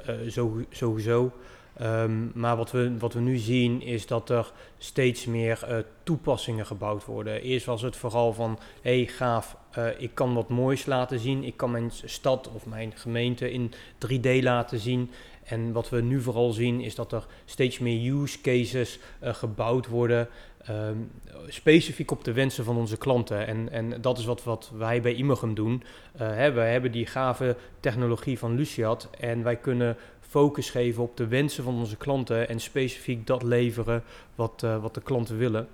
sowieso. 0.71 1.33
Ehm, 1.76 2.38
maar 2.38 2.57
wat 2.57 2.71
we, 2.71 2.99
wat 2.99 3.12
we 3.12 3.21
nu 3.21 3.37
zien 3.37 3.83
is 3.83 4.07
dat 4.07 4.31
er 4.31 4.52
steeds 4.79 5.26
meer 5.26 5.85
toepassingen 6.02 6.67
gebouwd 6.67 7.05
worden. 7.05 7.43
Eerst 7.43 7.67
was 7.67 7.83
het 7.83 7.97
vooral 7.97 8.33
van, 8.33 8.59
hé 8.83 8.97
hey, 8.97 9.07
gaaf, 9.07 9.57
ik 9.99 10.14
kan 10.14 10.35
wat 10.35 10.49
moois 10.49 10.87
laten 10.87 11.19
zien. 11.19 11.45
Ik 11.45 11.57
kan 11.57 11.71
mijn 11.71 11.90
stad 12.05 12.50
of 12.55 12.67
mijn 12.67 12.93
gemeente 12.97 13.52
in 13.52 13.73
3D 13.99 14.43
laten 14.43 14.79
zien. 14.79 15.11
En 15.45 15.73
wat 15.73 15.88
we 15.88 16.00
nu 16.00 16.21
vooral 16.21 16.52
zien 16.52 16.81
is 16.81 16.95
dat 16.95 17.12
er 17.12 17.26
steeds 17.45 17.79
meer 17.79 18.12
use 18.12 18.40
cases 18.40 18.99
gebouwd 19.21 19.87
worden. 19.87 20.29
Um, 20.69 21.11
specifiek 21.49 22.11
op 22.11 22.25
de 22.25 22.33
wensen 22.33 22.64
van 22.64 22.76
onze 22.76 22.97
klanten. 22.97 23.47
En, 23.47 23.71
en 23.71 24.00
dat 24.00 24.19
is 24.19 24.25
wat, 24.25 24.45
wat 24.45 24.71
wij 24.76 25.00
bij 25.00 25.14
Imagum 25.14 25.55
doen. 25.55 25.83
Uh, 26.21 26.21
hè, 26.35 26.52
wij 26.52 26.73
hebben 26.73 26.93
die 26.93 27.07
gave 27.07 27.57
technologie 27.81 28.38
van 28.38 28.55
Luciat 28.55 29.09
en 29.21 29.43
wij 29.43 29.57
kunnen 29.57 29.97
focus 30.21 30.71
geven 30.71 31.02
op 31.02 31.17
de 31.17 31.26
wensen 31.26 31.64
van 31.64 31.75
onze 31.75 31.97
klanten 31.97 32.49
en 32.49 32.61
specifiek 32.61 33.26
dat 33.26 33.43
leveren 33.43 34.02
wat, 34.35 34.62
uh, 34.64 34.83
wat 34.83 34.95
de 34.95 35.00
klanten 35.00 35.38
willen. 35.38 35.69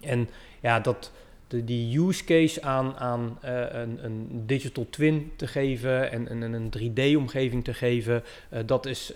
En 0.00 0.28
ja, 0.60 0.80
dat, 0.80 1.12
die 1.48 1.98
use 1.98 2.24
case 2.24 2.62
aan, 2.62 2.96
aan 2.96 3.38
uh, 3.44 3.50
een, 3.70 4.04
een, 4.04 4.42
digital 4.46 4.86
twin 4.90 5.32
te 5.36 5.46
geven 5.46 6.10
en, 6.10 6.28
en 6.28 6.52
een 6.52 6.72
3D-omgeving 6.78 7.64
te 7.64 7.74
geven, 7.74 8.22
dat 8.66 8.86
is 8.86 9.12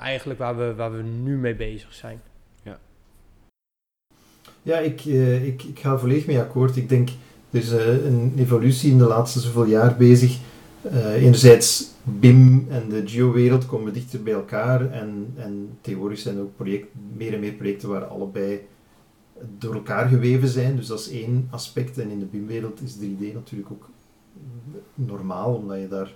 eigenlijk 0.00 0.38
waar 0.38 0.56
we, 0.56 0.74
waar 0.74 0.96
we 0.96 1.02
nu 1.02 1.36
mee 1.36 1.54
bezig 1.54 1.94
zijn. 1.94 2.20
Ja, 4.62 4.78
ik, 4.78 5.04
ik, 5.04 5.62
ik 5.62 5.78
ga 5.78 5.98
volledig 5.98 6.26
mee 6.26 6.40
akkoord. 6.40 6.76
Ik 6.76 6.88
denk, 6.88 7.08
er 7.50 7.58
is 7.58 7.70
een 7.70 8.32
evolutie 8.36 8.90
in 8.90 8.98
de 8.98 9.04
laatste 9.04 9.40
zoveel 9.40 9.64
jaar 9.64 9.96
bezig. 9.96 10.38
enerzijds 11.14 11.90
BIM 12.04 12.66
en 12.68 12.88
de 12.88 13.02
geo-wereld 13.04 13.66
komen 13.66 13.92
dichter 13.92 14.22
bij 14.22 14.32
elkaar 14.32 14.90
en, 14.90 15.32
en 15.36 15.78
tegenwoordig 15.80 16.18
zijn 16.18 16.36
er 16.36 16.42
ook 16.42 16.56
project, 16.56 16.86
meer 17.16 17.34
en 17.34 17.40
meer 17.40 17.52
projecten 17.52 17.88
waar 17.88 18.04
allebei 18.04 18.60
door 19.58 19.74
elkaar 19.74 20.08
geweven 20.08 20.48
zijn. 20.48 20.76
Dus 20.76 20.86
dat 20.86 21.00
is 21.00 21.10
één 21.10 21.48
aspect. 21.50 21.98
En 21.98 22.10
in 22.10 22.18
de 22.18 22.24
BIM-wereld 22.24 22.80
is 22.82 22.96
3D 22.96 23.34
natuurlijk 23.34 23.70
ook 23.70 23.88
normaal, 24.94 25.54
omdat 25.54 25.80
je 25.80 25.88
daar 25.88 26.12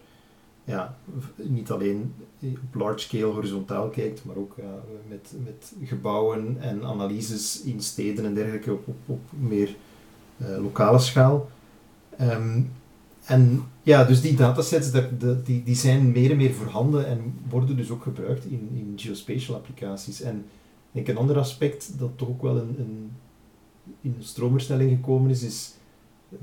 ja, 0.67 0.97
niet 1.37 1.71
alleen 1.71 2.15
op 2.41 2.75
large 2.75 2.99
scale 2.99 3.25
horizontaal 3.25 3.89
kijkt, 3.89 4.25
maar 4.25 4.37
ook 4.37 4.57
met, 5.09 5.33
met 5.45 5.73
gebouwen 5.85 6.57
en 6.61 6.85
analyses 6.85 7.63
in 7.63 7.81
steden 7.81 8.25
en 8.25 8.35
dergelijke 8.35 8.73
op, 8.73 8.87
op, 9.07 9.21
meer 9.39 9.75
uh, 10.37 10.59
lokale 10.59 10.99
schaal. 10.99 11.51
Um, 12.21 12.71
en 13.25 13.65
ja, 13.83 14.05
dus 14.05 14.21
die 14.21 14.37
datasets 14.37 14.91
die, 15.45 15.63
die 15.63 15.75
zijn 15.75 16.13
meer 16.13 16.31
en 16.31 16.37
meer 16.37 16.53
voorhanden 16.53 17.07
en 17.07 17.35
worden 17.49 17.77
dus 17.77 17.91
ook 17.91 18.03
gebruikt 18.03 18.45
in, 18.45 18.69
in 18.73 18.93
geospatial 18.97 19.57
applicaties. 19.57 20.21
En 20.21 20.37
ik 20.37 20.45
denk 20.93 21.09
een 21.09 21.17
ander 21.17 21.39
aspect 21.39 21.99
dat 21.99 22.11
toch 22.17 22.29
ook 22.29 22.43
wel 22.43 22.57
een, 22.57 22.75
een, 22.79 23.11
in 24.01 24.15
stroomversnelling 24.19 24.91
gekomen 24.91 25.31
is, 25.31 25.43
is 25.43 25.75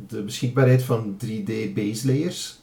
de 0.07 0.23
beschikbaarheid 0.23 0.83
van 0.83 1.17
3D 1.25 1.73
base 1.73 2.07
layers. 2.07 2.61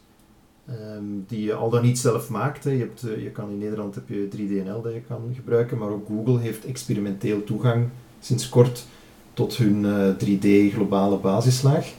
Um, 0.71 1.25
die 1.29 1.45
je 1.45 1.55
al 1.55 1.71
dan 1.71 1.83
niet 1.83 1.99
zelf 1.99 2.29
maakt. 2.29 2.65
Je, 2.65 2.71
hebt, 2.71 3.03
uh, 3.03 3.23
je 3.23 3.31
kan 3.31 3.51
in 3.51 3.59
Nederland 3.59 3.95
heb 3.95 4.09
je 4.09 4.29
3DNL 4.37 4.83
dat 4.83 4.93
je 4.93 5.03
kan 5.09 5.33
gebruiken, 5.35 5.79
maar 5.79 5.89
ook 5.89 6.07
Google 6.07 6.41
heeft 6.41 6.65
experimenteel 6.65 7.45
toegang 7.45 7.89
sinds 8.21 8.49
kort 8.49 8.87
tot 9.35 9.57
hun 9.57 9.85
uh, 9.85 10.09
eh, 10.09 10.17
3D 10.17 10.75
globale 10.75 11.17
basislaag. 11.17 11.93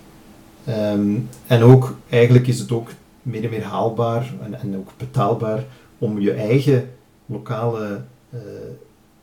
Um, 0.68 1.30
en 1.48 1.64
ook, 1.64 1.96
eigenlijk 2.10 2.48
is 2.48 2.60
het 2.60 2.72
ook 2.72 2.90
meer 3.22 3.44
en 3.44 3.50
meer 3.50 3.64
haalbaar 3.64 4.34
en, 4.42 4.60
en 4.60 4.78
ook 4.78 4.90
betaalbaar 4.98 5.66
om 5.98 6.20
je 6.20 6.32
eigen 6.32 6.90
lokale 7.26 8.02
uh, 8.34 8.40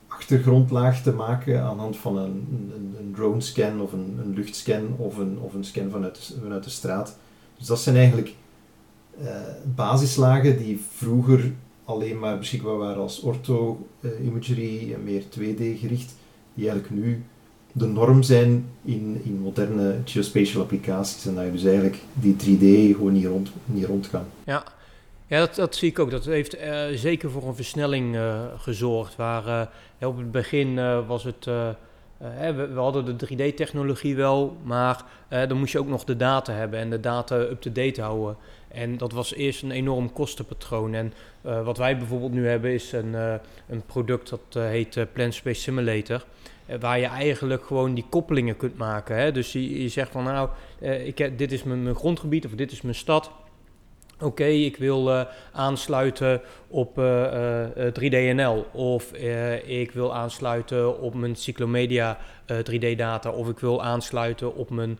achtergrondlaag 0.06 1.02
te 1.02 1.12
maken 1.12 1.62
aan 1.62 1.76
de 1.76 1.82
hand 1.82 1.96
van 1.96 2.18
een, 2.18 2.72
een, 2.98 3.12
drone 3.14 3.40
scan 3.40 3.80
of 3.80 3.92
een, 3.92 4.18
een, 4.24 4.34
luchtscan 4.34 4.94
of 4.96 5.16
een, 5.16 5.38
of 5.40 5.54
een 5.54 5.64
scan 5.64 5.90
vanuit 5.90 6.64
de, 6.64 6.70
straat. 6.70 7.16
Dus 7.58 7.66
dat 7.66 7.80
zijn 7.80 7.96
eigenlijk 7.96 8.34
basislagen 9.74 10.58
die 10.58 10.80
vroeger 10.90 11.52
alleen 11.84 12.18
maar 12.18 12.38
beschikbaar 12.38 12.76
waren 12.76 13.02
als 13.02 13.20
ortho-imagery 13.20 14.96
meer 15.04 15.22
2D 15.22 15.78
gericht, 15.80 16.14
die 16.54 16.68
eigenlijk 16.68 16.90
nu 16.90 17.24
de 17.72 17.86
norm 17.86 18.22
zijn 18.22 18.66
in, 18.84 19.20
in 19.24 19.40
moderne 19.40 19.96
geospatial 20.04 20.62
applicaties. 20.62 21.26
En 21.26 21.34
dat 21.34 21.44
je 21.44 21.52
dus 21.52 21.64
eigenlijk 21.64 21.98
die 22.12 22.34
3D 22.34 22.96
gewoon 22.96 23.12
niet 23.12 23.26
rond, 23.26 23.50
niet 23.64 23.84
rond 23.84 24.10
kan. 24.10 24.24
Ja, 24.44 24.64
ja 25.26 25.38
dat, 25.38 25.54
dat 25.54 25.76
zie 25.76 25.88
ik 25.88 25.98
ook. 25.98 26.10
Dat 26.10 26.24
heeft 26.24 26.56
uh, 26.56 26.84
zeker 26.94 27.30
voor 27.30 27.48
een 27.48 27.54
versnelling 27.54 28.14
uh, 28.14 28.40
gezorgd. 28.56 29.16
Waar 29.16 29.70
op 30.00 30.16
het 30.16 30.30
begin 30.30 30.74
was 31.06 31.24
het. 31.24 31.46
We, 32.18 32.66
we, 32.66 32.80
hadden 32.80 33.18
de 33.18 33.26
3D-technologie 33.26 34.16
wel, 34.16 34.56
maar 34.62 35.04
dan 35.28 35.58
moest 35.58 35.72
je 35.72 35.78
ook 35.78 35.88
nog 35.88 36.04
de 36.04 36.16
data 36.16 36.52
hebben 36.52 36.78
en 36.78 36.90
de 36.90 37.00
data 37.00 37.36
up-to-date 37.36 38.02
houden. 38.02 38.36
En 38.68 38.96
dat 38.96 39.12
was 39.12 39.34
eerst 39.34 39.62
een 39.62 39.70
enorm 39.70 40.12
kostenpatroon. 40.12 40.94
En 40.94 41.12
wat 41.42 41.78
wij 41.78 41.98
bijvoorbeeld 41.98 42.32
nu 42.32 42.48
hebben 42.48 42.72
is 42.72 42.92
een, 42.92 43.14
een 43.68 43.82
product 43.86 44.30
dat 44.30 44.62
heet 44.64 45.06
Plan 45.12 45.32
Space 45.32 45.60
Simulator. 45.60 46.24
Eh, 46.68 46.76
waar 46.80 46.98
je 46.98 47.06
eigenlijk 47.06 47.64
gewoon 47.64 47.94
die 47.94 48.06
koppelingen 48.10 48.56
kunt 48.56 48.76
maken. 48.76 49.16
Hè? 49.16 49.32
Dus 49.32 49.52
je, 49.52 49.88
zegt 49.88 50.10
van 50.10 50.24
nou, 50.24 50.48
ik 51.04 51.38
dit 51.38 51.52
is 51.52 51.62
mijn, 51.62 51.94
grondgebied 51.94 52.46
of 52.46 52.52
dit 52.52 52.72
is 52.72 52.82
mijn 52.82 52.94
stad. 52.94 53.30
Oké, 54.20 54.44
ik 54.44 54.76
wil 54.76 55.10
uh, 55.10 55.20
aansluiten 55.52 56.40
op 56.68 57.00
3DNL 58.00 58.72
of 58.72 59.12
ik 59.64 59.92
wil 59.92 60.14
aansluiten 60.14 61.00
op 61.00 61.14
mijn 61.14 61.36
Cyclomedia 61.36 62.18
3D-data 62.52 63.30
of 63.30 63.48
ik 63.48 63.58
wil 63.58 63.82
aansluiten 63.82 64.54
op 64.54 64.70
mijn 64.70 64.98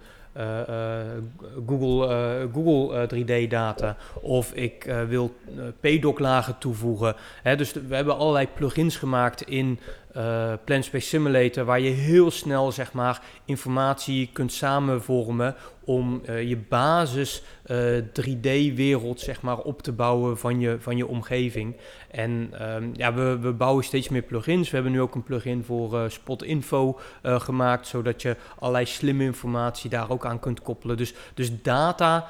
Google, 1.66 2.48
Google 2.52 3.08
3D-data 3.14 3.96
of 4.20 4.52
ik 4.54 4.92
wil 5.08 5.34
PDOC-lagen 5.80 6.58
toevoegen. 6.58 7.14
Hè, 7.42 7.56
dus 7.56 7.72
we 7.72 7.94
hebben 7.94 8.16
allerlei 8.16 8.48
plugins 8.54 8.96
gemaakt 8.96 9.42
in 9.42 9.78
uh, 10.16 10.52
Plan 10.64 10.82
Space 10.82 11.06
Simulator, 11.06 11.64
waar 11.64 11.80
je 11.80 11.90
heel 11.90 12.30
snel 12.30 12.72
zeg 12.72 12.92
maar, 12.92 13.22
informatie 13.44 14.30
kunt 14.32 14.52
samenvormen 14.52 15.54
om 15.84 16.22
uh, 16.28 16.48
je 16.48 16.56
basis 16.56 17.42
uh, 17.66 17.98
eh, 17.98 18.04
3D-wereld 18.04 19.20
zeg 19.20 19.42
maar, 19.42 19.58
op 19.58 19.82
te 19.82 19.92
bouwen 19.92 20.38
van 20.38 20.60
je, 20.60 20.76
van 20.80 20.96
je 20.96 21.06
omgeving. 21.06 21.76
En 22.10 22.52
um, 22.74 22.90
ja, 22.94 23.14
we, 23.14 23.38
we 23.38 23.52
bouwen 23.52 23.84
steeds 23.84 24.08
meer 24.08 24.22
plugins. 24.22 24.70
We 24.70 24.74
hebben 24.74 24.92
nu 24.92 25.00
ook 25.00 25.14
een 25.14 25.22
plugin 25.22 25.64
voor 25.64 26.10
Spot 26.10 26.42
Info 26.42 26.98
gemaakt, 27.22 27.86
zodat 27.86 28.22
je 28.22 28.36
allerlei 28.58 28.86
slimme 28.86 29.24
informatie 29.24 29.90
daar 29.90 30.10
ook 30.10 30.26
aan 30.26 30.40
kunt 30.40 30.62
koppelen. 30.62 30.96
Dus, 30.96 31.14
dus 31.34 31.62
data 31.62 32.28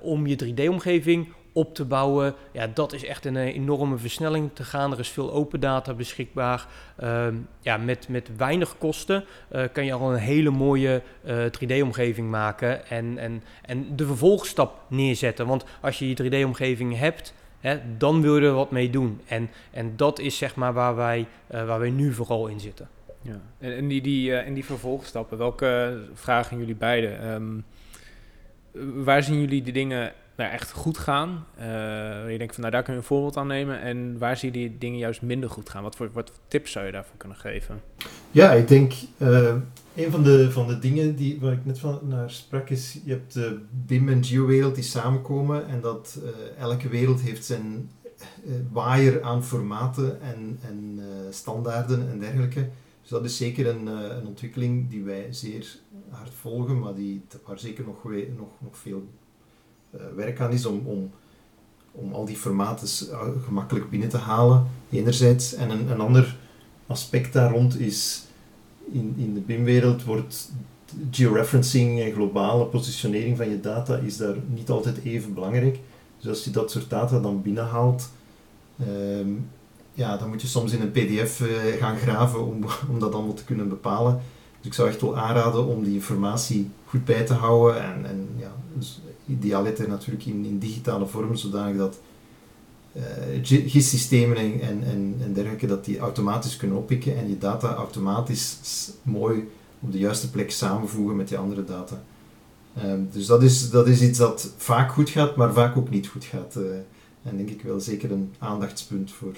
om 0.00 0.26
je 0.26 0.36
3D-omgeving 0.44 1.26
op 1.54 1.74
te 1.74 1.84
bouwen. 1.84 2.34
Ja, 2.52 2.66
dat 2.66 2.92
is 2.92 3.04
echt 3.04 3.24
een 3.24 3.36
enorme 3.36 3.96
versnelling 3.96 4.50
te 4.52 4.64
gaan. 4.64 4.92
Er 4.92 4.98
is 4.98 5.08
veel 5.08 5.32
open 5.32 5.60
data 5.60 5.94
beschikbaar. 5.94 6.66
Uh, 7.02 7.26
ja, 7.60 7.76
met, 7.76 8.08
met 8.08 8.36
weinig 8.36 8.78
kosten 8.78 9.24
uh, 9.52 9.62
kan 9.72 9.84
je 9.84 9.92
al 9.92 10.12
een 10.12 10.18
hele 10.18 10.50
mooie 10.50 11.02
uh, 11.24 11.44
eh, 11.44 11.52
3D-omgeving 11.52 12.30
maken 12.30 12.86
en, 12.86 13.18
en, 13.18 13.42
en 13.62 13.96
de 13.96 14.06
vervolgstap 14.06 14.80
neerzetten. 14.88 15.46
Want 15.46 15.64
als 15.80 15.98
je 15.98 16.08
je 16.08 16.22
3D-omgeving 16.22 16.98
hebt, 16.98 17.34
hè, 17.60 17.78
dan 17.98 18.22
wil 18.22 18.38
je 18.38 18.46
er 18.46 18.52
wat 18.52 18.70
mee 18.70 18.90
doen. 18.90 19.20
En, 19.26 19.50
en 19.70 19.96
dat 19.96 20.18
is 20.18 20.38
zeg 20.38 20.54
maar 20.54 20.72
waar 20.72 20.96
wij, 20.96 21.26
waar 21.46 21.78
wij 21.78 21.90
nu 21.90 22.12
vooral 22.12 22.46
in 22.46 22.60
zitten. 22.60 22.88
Ja. 23.22 23.40
En, 23.58 23.88
die, 23.88 24.00
die, 24.00 24.36
en 24.36 24.54
die 24.54 24.64
vervolgstappen, 24.64 25.38
welke 25.38 26.00
vragen 26.14 26.58
jullie 26.58 26.74
beiden? 26.74 27.32
Um, 27.32 27.64
waar 29.04 29.22
zien 29.22 29.40
jullie 29.40 29.62
die 29.62 29.72
dingen 29.72 30.12
nou, 30.36 30.50
echt 30.50 30.72
goed 30.72 30.98
gaan. 30.98 31.46
Uh, 31.58 31.64
je 32.30 32.38
denkt 32.38 32.54
van 32.54 32.60
nou 32.60 32.72
daar 32.72 32.82
kun 32.82 32.92
je 32.92 32.98
een 32.98 33.04
voorbeeld 33.04 33.36
aan 33.36 33.46
nemen. 33.46 33.80
En 33.80 34.18
waar 34.18 34.36
zie 34.36 34.52
je 34.52 34.58
die 34.58 34.78
dingen 34.78 34.98
juist 34.98 35.22
minder 35.22 35.50
goed 35.50 35.68
gaan? 35.68 35.82
Wat 35.82 35.96
voor, 35.96 36.10
wat 36.12 36.32
tips 36.48 36.72
zou 36.72 36.86
je 36.86 36.92
daarvoor 36.92 37.16
kunnen 37.16 37.36
geven? 37.36 37.80
Ja, 38.30 38.52
ik 38.52 38.68
denk 38.68 38.92
uh, 39.18 39.54
een 39.94 40.10
van 40.10 40.22
de, 40.22 40.50
van 40.50 40.66
de 40.66 40.78
dingen 40.78 41.16
die, 41.16 41.40
waar 41.40 41.52
ik 41.52 41.64
net 41.64 41.78
van 41.78 42.00
naar 42.02 42.30
sprak 42.30 42.70
is, 42.70 43.00
je 43.04 43.10
hebt 43.10 43.32
de 43.32 43.60
BIM 43.70 44.08
en 44.08 44.24
geo-wereld 44.24 44.74
die 44.74 44.84
samenkomen 44.84 45.66
en 45.66 45.80
dat 45.80 46.18
uh, 46.22 46.28
elke 46.62 46.88
wereld 46.88 47.20
heeft 47.20 47.44
zijn 47.44 47.90
waaier 48.72 49.22
aan 49.22 49.44
formaten 49.44 50.20
en, 50.20 50.58
en 50.62 51.00
standaarden 51.30 52.10
en 52.10 52.18
dergelijke. 52.18 52.68
Dus 53.00 53.10
dat 53.10 53.24
is 53.24 53.36
zeker 53.36 53.66
een, 53.66 53.86
een 53.86 54.26
ontwikkeling 54.26 54.90
die 54.90 55.02
wij 55.02 55.26
zeer 55.30 55.78
hard 56.10 56.30
volgen, 56.40 56.78
maar 56.78 56.94
die, 56.94 57.22
waar 57.46 57.58
zeker 57.58 57.84
nog, 57.84 58.04
nog, 58.36 58.48
nog 58.60 58.76
veel 58.76 59.02
eh, 59.02 59.23
werk 60.16 60.40
aan 60.40 60.52
is 60.52 60.66
om, 60.66 60.82
om, 60.84 61.10
om 61.92 62.12
al 62.12 62.24
die 62.24 62.36
formaten 62.36 62.88
eh, 63.10 63.18
gemakkelijk 63.44 63.90
binnen 63.90 64.08
te 64.08 64.16
halen, 64.16 64.66
enerzijds. 64.90 65.54
En 65.54 65.70
een, 65.70 65.90
een 65.90 66.00
ander 66.00 66.36
aspect 66.86 67.32
daar 67.32 67.50
rond 67.50 67.80
is, 67.80 68.24
in, 68.92 69.14
in 69.16 69.34
de 69.34 69.40
BIM-wereld 69.40 70.04
wordt 70.04 70.52
georeferencing 71.10 72.00
en 72.00 72.12
globale 72.12 72.64
positionering 72.64 73.36
van 73.36 73.50
je 73.50 73.60
data 73.60 73.96
is 73.96 74.16
daar 74.16 74.34
niet 74.46 74.70
altijd 74.70 75.04
even 75.04 75.34
belangrijk. 75.34 75.78
Dus 76.18 76.28
als 76.28 76.44
je 76.44 76.50
dat 76.50 76.70
soort 76.70 76.90
data 76.90 77.20
dan 77.20 77.42
binnenhaalt, 77.42 78.08
um, 78.88 79.48
ja, 79.92 80.16
dan 80.16 80.28
moet 80.28 80.42
je 80.42 80.46
soms 80.46 80.72
in 80.72 80.80
een 80.80 80.90
pdf 80.90 81.40
eh, 81.40 81.80
gaan 81.80 81.96
graven 81.96 82.46
om, 82.46 82.64
om 82.92 82.98
dat 82.98 83.14
allemaal 83.14 83.34
te 83.34 83.44
kunnen 83.44 83.68
bepalen. 83.68 84.20
Dus 84.58 84.66
ik 84.66 84.74
zou 84.74 84.88
echt 84.88 85.00
wel 85.00 85.16
aanraden 85.18 85.66
om 85.66 85.84
die 85.84 85.94
informatie 85.94 86.70
goed 86.86 87.04
bij 87.04 87.24
te 87.24 87.34
houden. 87.34 87.82
En, 87.82 88.06
en 88.06 88.28
ja, 88.36 88.52
dus 88.74 89.00
idealiter 89.26 89.88
natuurlijk 89.88 90.26
in, 90.26 90.44
in 90.44 90.58
digitale 90.58 91.06
vorm, 91.06 91.36
zodanig 91.36 91.76
dat 91.76 92.00
uh, 92.92 93.02
GIS-systemen 93.42 94.36
en, 94.60 95.32
dergelijke, 95.32 95.66
dat 95.66 95.84
die 95.84 95.98
automatisch 95.98 96.56
kunnen 96.56 96.76
oppikken 96.76 97.16
en 97.16 97.28
je 97.28 97.38
data 97.38 97.74
automatisch 97.74 98.58
mooi 99.02 99.48
op 99.80 99.92
de 99.92 99.98
juiste 99.98 100.30
plek 100.30 100.50
samenvoegen 100.50 101.16
met 101.16 101.28
die 101.28 101.38
andere 101.38 101.64
data. 101.64 102.02
Ehm, 102.76 103.00
dus 103.12 103.26
dat 103.26 103.42
is, 103.42 103.70
dat 103.70 103.88
is 103.88 104.02
iets 104.02 104.18
dat 104.18 104.54
vaak 104.56 104.92
goed 104.92 105.10
gaat, 105.10 105.36
maar 105.36 105.52
vaak 105.52 105.76
ook 105.76 105.90
niet 105.90 106.06
goed 106.06 106.24
gaat. 106.24 106.56
Uh, 106.56 106.64
en 107.22 107.36
denk 107.36 107.50
ik 107.50 107.62
wel 107.62 107.80
zeker 107.80 108.12
een 108.12 108.34
aandachtspunt 108.38 109.12
voor, 109.12 109.36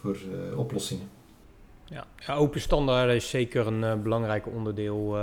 voor 0.00 0.16
uh, 0.50 0.58
oplossingen. 0.58 1.08
Ja. 1.84 2.06
ja, 2.26 2.34
open 2.34 2.60
standaarden 2.60 3.14
is 3.14 3.28
zeker 3.28 3.66
een 3.66 4.02
belangrijk 4.02 4.46
onderdeel. 4.46 5.16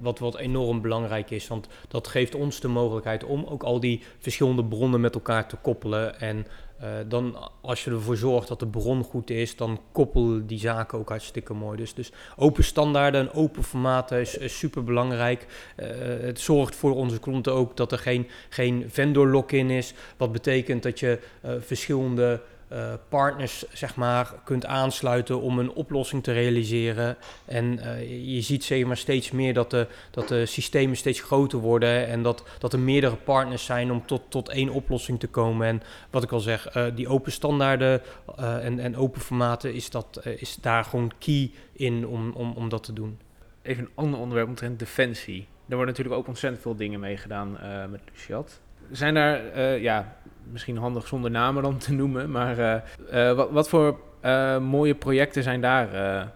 Wat, 0.00 0.18
wat 0.18 0.36
enorm 0.36 0.80
belangrijk 0.80 1.30
is, 1.30 1.48
want 1.48 1.68
dat 1.88 2.08
geeft 2.08 2.34
ons 2.34 2.60
de 2.60 2.68
mogelijkheid 2.68 3.24
om 3.24 3.44
ook 3.44 3.62
al 3.62 3.80
die 3.80 4.02
verschillende 4.18 4.64
bronnen 4.64 5.00
met 5.00 5.14
elkaar 5.14 5.48
te 5.48 5.56
koppelen 5.56 6.20
en 6.20 6.46
uh, 6.82 6.88
dan 7.08 7.50
als 7.60 7.84
je 7.84 7.90
ervoor 7.90 8.16
zorgt 8.16 8.48
dat 8.48 8.58
de 8.58 8.66
bron 8.66 9.02
goed 9.02 9.30
is, 9.30 9.56
dan 9.56 9.80
koppel 9.92 10.46
die 10.46 10.58
zaken 10.58 10.98
ook 10.98 11.08
hartstikke 11.08 11.54
mooi. 11.54 11.76
Dus, 11.76 11.94
dus 11.94 12.12
open 12.36 12.64
standaarden 12.64 13.20
en 13.20 13.32
open 13.32 13.62
formaten 13.62 14.20
is, 14.20 14.58
super 14.58 14.84
belangrijk. 14.84 15.46
Uh, 15.76 15.86
het 16.20 16.40
zorgt 16.40 16.76
voor 16.76 16.94
onze 16.94 17.20
klanten 17.20 17.52
ook 17.52 17.76
dat 17.76 17.92
er 17.92 17.98
geen, 17.98 18.28
geen 18.48 18.84
vendor 18.88 19.26
lock-in 19.26 19.70
is. 19.70 19.94
Wat 20.16 20.32
betekent 20.32 20.82
dat 20.82 21.00
je 21.00 21.18
verschillende 21.60 22.40
uh, 22.72 22.92
partners 23.08 23.64
zeg 23.72 23.96
maar, 23.96 24.34
kunt 24.44 24.66
aansluiten 24.66 25.40
om 25.40 25.58
een 25.58 25.70
oplossing 25.70 26.22
te 26.22 26.32
realiseren. 26.32 27.16
En 27.44 27.64
uh, 27.78 28.34
je 28.34 28.40
ziet 28.40 28.64
zeg 28.64 28.84
maar, 28.84 28.96
steeds 28.96 29.30
meer 29.30 29.54
dat 29.54 29.70
de, 29.70 29.86
dat 30.10 30.28
de 30.28 30.46
systemen 30.46 30.96
steeds 30.96 31.20
groter 31.20 31.58
worden 31.58 32.06
en 32.06 32.22
dat, 32.22 32.44
dat 32.58 32.72
er 32.72 32.78
meerdere 32.78 33.16
partners 33.16 33.64
zijn 33.64 33.90
om 33.90 34.06
tot, 34.06 34.22
tot 34.28 34.48
één 34.48 34.68
oplossing 34.68 35.20
te 35.20 35.26
komen. 35.26 35.66
En 35.66 35.82
wat 36.10 36.22
ik 36.22 36.32
al 36.32 36.40
zeg, 36.40 36.76
uh, 36.76 36.86
die 36.94 37.08
open 37.08 37.32
standaarden 37.32 38.02
en, 38.36 38.78
en 38.78 38.96
open 38.96 39.20
formaten 39.20 39.74
is, 39.74 39.90
dat, 39.90 40.20
is 40.24 40.56
daar 40.56 40.84
gewoon 40.84 41.12
key 41.18 41.50
in 41.72 42.06
om, 42.06 42.30
om, 42.30 42.52
om 42.52 42.68
dat 42.68 42.82
te 42.82 42.92
doen. 42.92 43.18
Even 43.62 43.84
een 43.84 43.90
ander 43.94 44.20
onderwerp 44.20 44.48
omtrent 44.48 44.78
defensie. 44.78 45.40
Er 45.40 45.76
worden 45.76 45.86
natuurlijk 45.86 46.16
ook 46.20 46.28
ontzettend 46.28 46.62
veel 46.62 46.76
dingen 46.76 47.00
mee 47.00 47.16
gedaan 47.16 47.58
met 47.90 48.00
Luciat. 48.12 48.60
Zijn 48.90 49.14
daar, 49.14 49.60
ja, 49.80 50.16
misschien 50.52 50.76
handig 50.76 51.06
zonder 51.06 51.30
namen 51.30 51.62
dan 51.62 51.76
te 51.76 51.92
noemen. 51.92 52.30
Maar 52.30 52.84
uh, 53.12 53.32
wat, 53.32 53.50
wat, 53.50 53.68
voor 53.68 53.98
uh, 54.24 54.58
mooie 54.58 54.94
projecten 54.94 55.42
zijn 55.42 55.60
daar, 55.60 55.88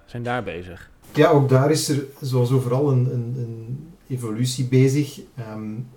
zijn 0.07 0.23
daar 0.23 0.43
bezig? 0.43 0.91
Ja, 1.15 1.31
ook 1.31 1.49
daar 1.49 1.71
is 1.71 1.89
er 1.89 2.05
zoals 2.21 2.51
overal 2.51 2.91
een, 2.91 3.09
een, 3.13 3.35
een 3.37 3.89
evolutie 4.09 4.65
bezig. 4.65 5.21
Um, 5.55 5.89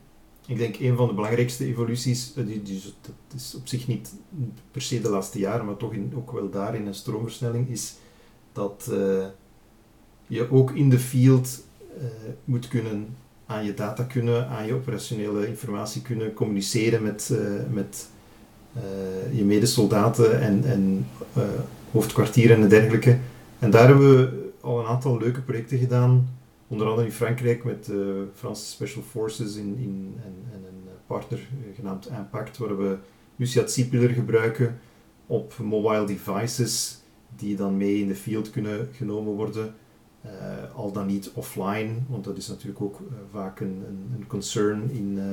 ik 0.48 0.58
denk 0.58 0.80
een 0.80 0.96
van 0.96 1.08
de 1.08 1.14
belangrijkste 1.14 1.66
evoluties, 1.66 2.34
die, 2.34 2.62
die, 2.64 2.82
dat 3.02 3.16
is 3.36 3.56
op 3.56 3.68
zich 3.68 3.88
niet 3.88 4.14
per 4.72 4.82
se 4.82 5.02
de 5.02 5.10
laatste 5.10 5.40
jaren, 5.40 5.66
maar 5.66 5.78
toch 5.78 5.94
in, 5.94 6.14
ook 6.16 6.32
wel 6.32 6.50
daar 6.50 6.76
in 6.76 6.88
een 6.88 6.94
stroomversnelling, 6.94 7.70
is 7.70 7.96
dat 8.52 8.92
je 10.28 10.52
ook 10.52 10.72
in 10.72 10.90
de 10.90 11.00
field 11.00 11.64
moet 12.46 12.68
kunnen 12.68 13.16
aan 13.46 13.66
je 13.66 13.74
data 13.74 14.04
kunnen, 14.04 14.48
aan 14.48 14.66
je 14.66 14.74
operationele 14.74 15.48
informatie 15.48 16.02
kunnen 16.02 16.34
communiceren 16.34 17.04
met, 17.04 17.30
uh, 17.32 17.40
met 17.72 18.10
uh, 18.78 19.38
je 19.38 19.44
medesoldaten 19.44 20.42
en, 20.42 20.64
en 20.64 21.08
uh, 21.38 21.44
hoofdkwartieren 21.92 22.62
en 22.62 22.70
dergelijke. 22.70 23.18
En 23.60 23.72
daar 23.72 23.88
hebben 23.88 24.18
we 24.18 24.52
al 24.62 24.80
een 24.80 24.86
aantal 24.86 25.18
leuke 25.18 25.42
projecten 25.42 25.78
gedaan, 25.78 26.30
onder 26.68 26.88
andere 26.88 27.08
in 27.08 27.14
Frankrijk 27.14 27.64
met 27.64 27.86
de 27.86 28.28
Franse 28.36 28.66
Special 28.66 29.04
Forces 29.04 29.56
in, 29.56 29.78
in, 29.78 30.16
en, 30.24 30.36
en 30.54 30.64
een 30.68 30.90
partner 31.08 31.40
genaamd 31.76 32.10
Impact, 32.18 32.58
waar 32.58 32.78
we 32.78 32.98
Lucia 33.36 33.64
C-Pillar 33.64 34.10
gebruiken 34.10 34.80
op 35.26 35.54
mobile 35.62 36.06
devices 36.06 37.02
die 37.36 37.56
dan 37.56 37.78
mee 37.78 38.00
in 38.00 38.08
de 38.08 38.16
field 38.16 38.50
kunnen 38.50 38.90
genomen 38.92 39.34
worden. 39.34 39.74
Uh, 40.26 40.32
al 40.76 40.92
dan 40.92 41.06
niet 41.06 41.32
offline, 41.34 41.90
want 42.08 42.24
dat 42.24 42.38
is 42.38 42.48
natuurlijk 42.48 42.82
ook 42.82 43.00
uh, 43.00 43.08
vaak 43.32 43.60
een, 43.60 43.84
een, 43.88 44.12
een, 44.18 44.28
concern 44.28 44.90
in, 44.92 45.14
uh, 45.18 45.24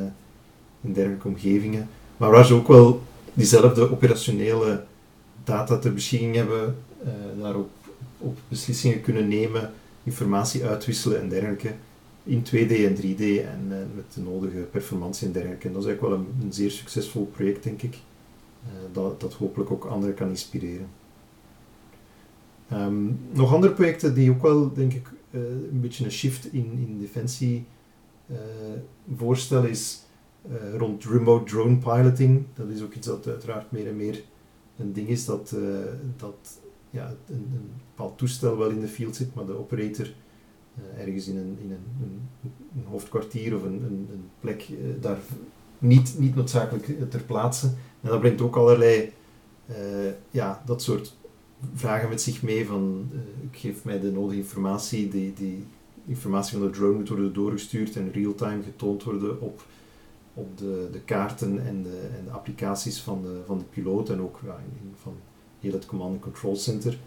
in 0.81 0.92
dergelijke 0.92 1.29
omgevingen. 1.29 1.88
Maar 2.16 2.31
waar 2.31 2.46
ze 2.46 2.55
ook 2.55 2.68
wel 2.68 3.03
diezelfde 3.35 3.90
operationele 3.90 4.85
data 5.44 5.79
ter 5.79 5.94
beschikking 5.94 6.35
hebben, 6.35 6.76
daarop 7.38 7.70
op 8.18 8.38
beslissingen 8.48 9.00
kunnen 9.00 9.29
nemen, 9.29 9.72
informatie 10.03 10.64
uitwisselen 10.64 11.20
en 11.20 11.29
dergelijke 11.29 11.74
in 12.22 12.44
2D 12.46 12.70
en 12.70 12.96
3D 12.96 13.44
en 13.46 13.68
met 13.94 14.14
de 14.14 14.20
nodige 14.20 14.59
performantie 14.59 15.26
en 15.26 15.33
dergelijke. 15.33 15.66
En 15.66 15.72
dat 15.72 15.83
is 15.83 15.88
eigenlijk 15.88 16.14
wel 16.16 16.24
een, 16.24 16.46
een 16.46 16.53
zeer 16.53 16.70
succesvol 16.70 17.24
project, 17.24 17.62
denk 17.62 17.83
ik, 17.83 17.98
dat, 18.92 19.20
dat 19.20 19.33
hopelijk 19.33 19.70
ook 19.70 19.85
anderen 19.85 20.14
kan 20.14 20.29
inspireren. 20.29 20.88
Um, 22.72 23.18
nog 23.33 23.54
andere 23.54 23.72
projecten 23.72 24.14
die 24.14 24.30
ook 24.30 24.42
wel, 24.42 24.72
denk 24.72 24.92
ik, 24.92 25.06
uh, 25.30 25.40
een 25.40 25.80
beetje 25.80 26.04
een 26.04 26.12
shift 26.12 26.52
in, 26.52 26.72
in 26.72 26.98
defensie 26.98 27.66
uh, 28.30 28.37
voorstellen 29.16 29.70
is 29.70 30.02
uh, 30.50 30.76
rond 30.76 31.04
remote 31.04 31.50
drone 31.50 31.76
piloting. 31.76 32.44
Dat 32.54 32.68
is 32.68 32.83
ook 32.83 32.94
iets 32.94 33.06
dat 33.06 33.26
uiteraard 33.26 33.70
meer 33.70 33.87
en 33.87 33.96
meer 33.96 34.22
een 34.76 34.92
ding 34.92 35.09
is, 35.09 35.24
dat, 35.24 35.54
dat 36.16 36.61
ja, 36.90 37.14
een, 37.26 37.50
een, 37.54 37.70
bepaald 37.94 38.18
toestel 38.18 38.59
wel 38.59 38.70
in 38.70 38.80
de 38.80 38.88
field 38.88 39.16
zit, 39.16 39.35
maar 39.35 39.46
de 39.46 39.59
operator 39.59 40.12
ergens 40.98 41.28
in 41.28 41.37
een, 41.37 41.59
in 41.62 41.70
een, 41.70 41.85
een, 42.02 42.20
een 42.76 42.85
hoofdkwartier 42.85 43.56
of 43.56 43.62
een, 43.62 43.83
een, 43.83 44.28
plek 44.40 44.68
daar 45.00 45.18
niet, 45.78 46.14
niet 46.18 46.35
noodzakelijk 46.35 47.11
ter 47.11 47.22
plaatse. 47.22 47.66
En 48.00 48.09
dat 48.09 48.20
brengt 48.20 48.40
ook 48.40 48.56
allerlei 48.56 49.12
ja, 50.30 50.62
dat 50.66 50.83
soort 50.83 51.16
vragen 51.74 52.08
met 52.08 52.22
zich 52.22 52.42
mee 52.42 52.66
van 52.66 53.10
uh, 53.12 53.18
ik 53.52 53.58
geef 53.58 53.84
mij 53.84 54.00
de 54.00 54.10
nodige 54.10 54.38
informatie, 54.38 55.08
die, 55.08 55.32
die 55.32 55.64
informatie 56.06 56.58
van 56.58 56.66
de 56.66 56.72
drone 56.72 56.96
moet 56.96 57.08
worden 57.08 57.32
doorgestuurd 57.32 57.96
en 57.96 58.12
real-time 58.12 58.62
getoond 58.62 59.02
worden 59.02 59.40
op, 59.40 59.62
op 60.34 60.58
de, 60.58 60.88
de 60.92 61.00
kaarten 61.00 61.66
en 61.66 61.82
de, 61.82 62.08
en 62.18 62.24
de 62.24 62.30
applicaties 62.30 63.00
van 63.00 63.22
de, 63.22 63.40
van 63.46 63.58
de 63.58 63.64
piloot 63.64 64.08
en 64.08 64.20
ook 64.20 64.40
ja, 64.44 64.58
in, 64.82 64.94
van 65.02 65.14
heel 65.60 65.72
het 65.72 65.86
command 65.86 66.12
and 66.12 66.22
control 66.22 66.56
center. 66.56 66.98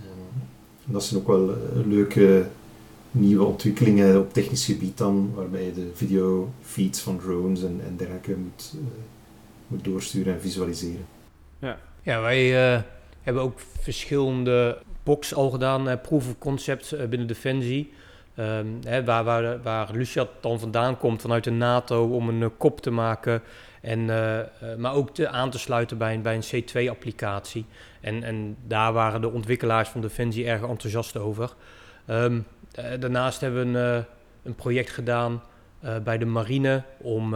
Um, 0.00 0.92
dat 0.92 1.04
zijn 1.04 1.20
ook 1.20 1.26
wel 1.26 1.50
uh, 1.50 1.56
leuke 1.86 2.46
nieuwe 3.10 3.44
ontwikkelingen 3.44 4.20
op 4.20 4.32
technisch 4.32 4.64
gebied 4.64 4.98
dan, 4.98 5.32
waarbij 5.34 5.64
je 5.64 5.72
de 5.72 5.90
video 5.94 6.52
feeds 6.62 7.00
van 7.00 7.18
drones 7.18 7.62
en, 7.62 7.80
en 7.86 7.96
dergelijke 7.96 8.36
moet, 8.36 8.74
uh, 8.74 8.80
moet 9.66 9.84
doorsturen 9.84 10.34
en 10.34 10.40
visualiseren. 10.40 11.06
Ja, 11.58 11.78
ja 12.02 12.20
wij 12.20 12.84
hebben 13.24 13.42
ook 13.42 13.60
verschillende 13.80 14.78
box 15.02 15.34
al 15.34 15.50
gedaan, 15.50 15.88
uh, 15.88 15.94
proof 16.02 16.28
of 16.28 16.38
concept 16.38 16.92
uh, 16.92 17.04
binnen 17.06 17.28
Defensie. 17.28 17.92
Um, 18.38 18.78
hè, 18.86 19.04
waar, 19.04 19.24
waar, 19.24 19.62
waar 19.62 19.88
Luciat 19.92 20.28
dan 20.40 20.58
vandaan 20.60 20.98
komt 20.98 21.20
vanuit 21.20 21.44
de 21.44 21.50
NATO 21.50 22.06
om 22.06 22.28
een 22.28 22.40
uh, 22.40 22.46
kop 22.56 22.80
te 22.80 22.90
maken. 22.90 23.42
En, 23.80 24.04
maar 24.78 24.94
ook 24.94 25.14
te, 25.14 25.28
aan 25.28 25.50
te 25.50 25.58
sluiten 25.58 25.98
bij 25.98 26.14
een, 26.14 26.22
bij 26.22 26.34
een 26.34 26.64
C2-applicatie. 26.64 27.64
En, 28.00 28.22
en 28.22 28.56
daar 28.66 28.92
waren 28.92 29.20
de 29.20 29.30
ontwikkelaars 29.30 29.88
van 29.88 30.00
Defensie 30.00 30.46
erg 30.46 30.62
enthousiast 30.62 31.16
over. 31.16 31.54
Um, 32.10 32.46
daarnaast 32.98 33.40
hebben 33.40 33.72
we 33.72 33.78
een, 33.78 34.04
een 34.42 34.54
project 34.54 34.90
gedaan 34.90 35.42
bij 36.04 36.18
de 36.18 36.24
marine 36.24 36.82
om 36.98 37.34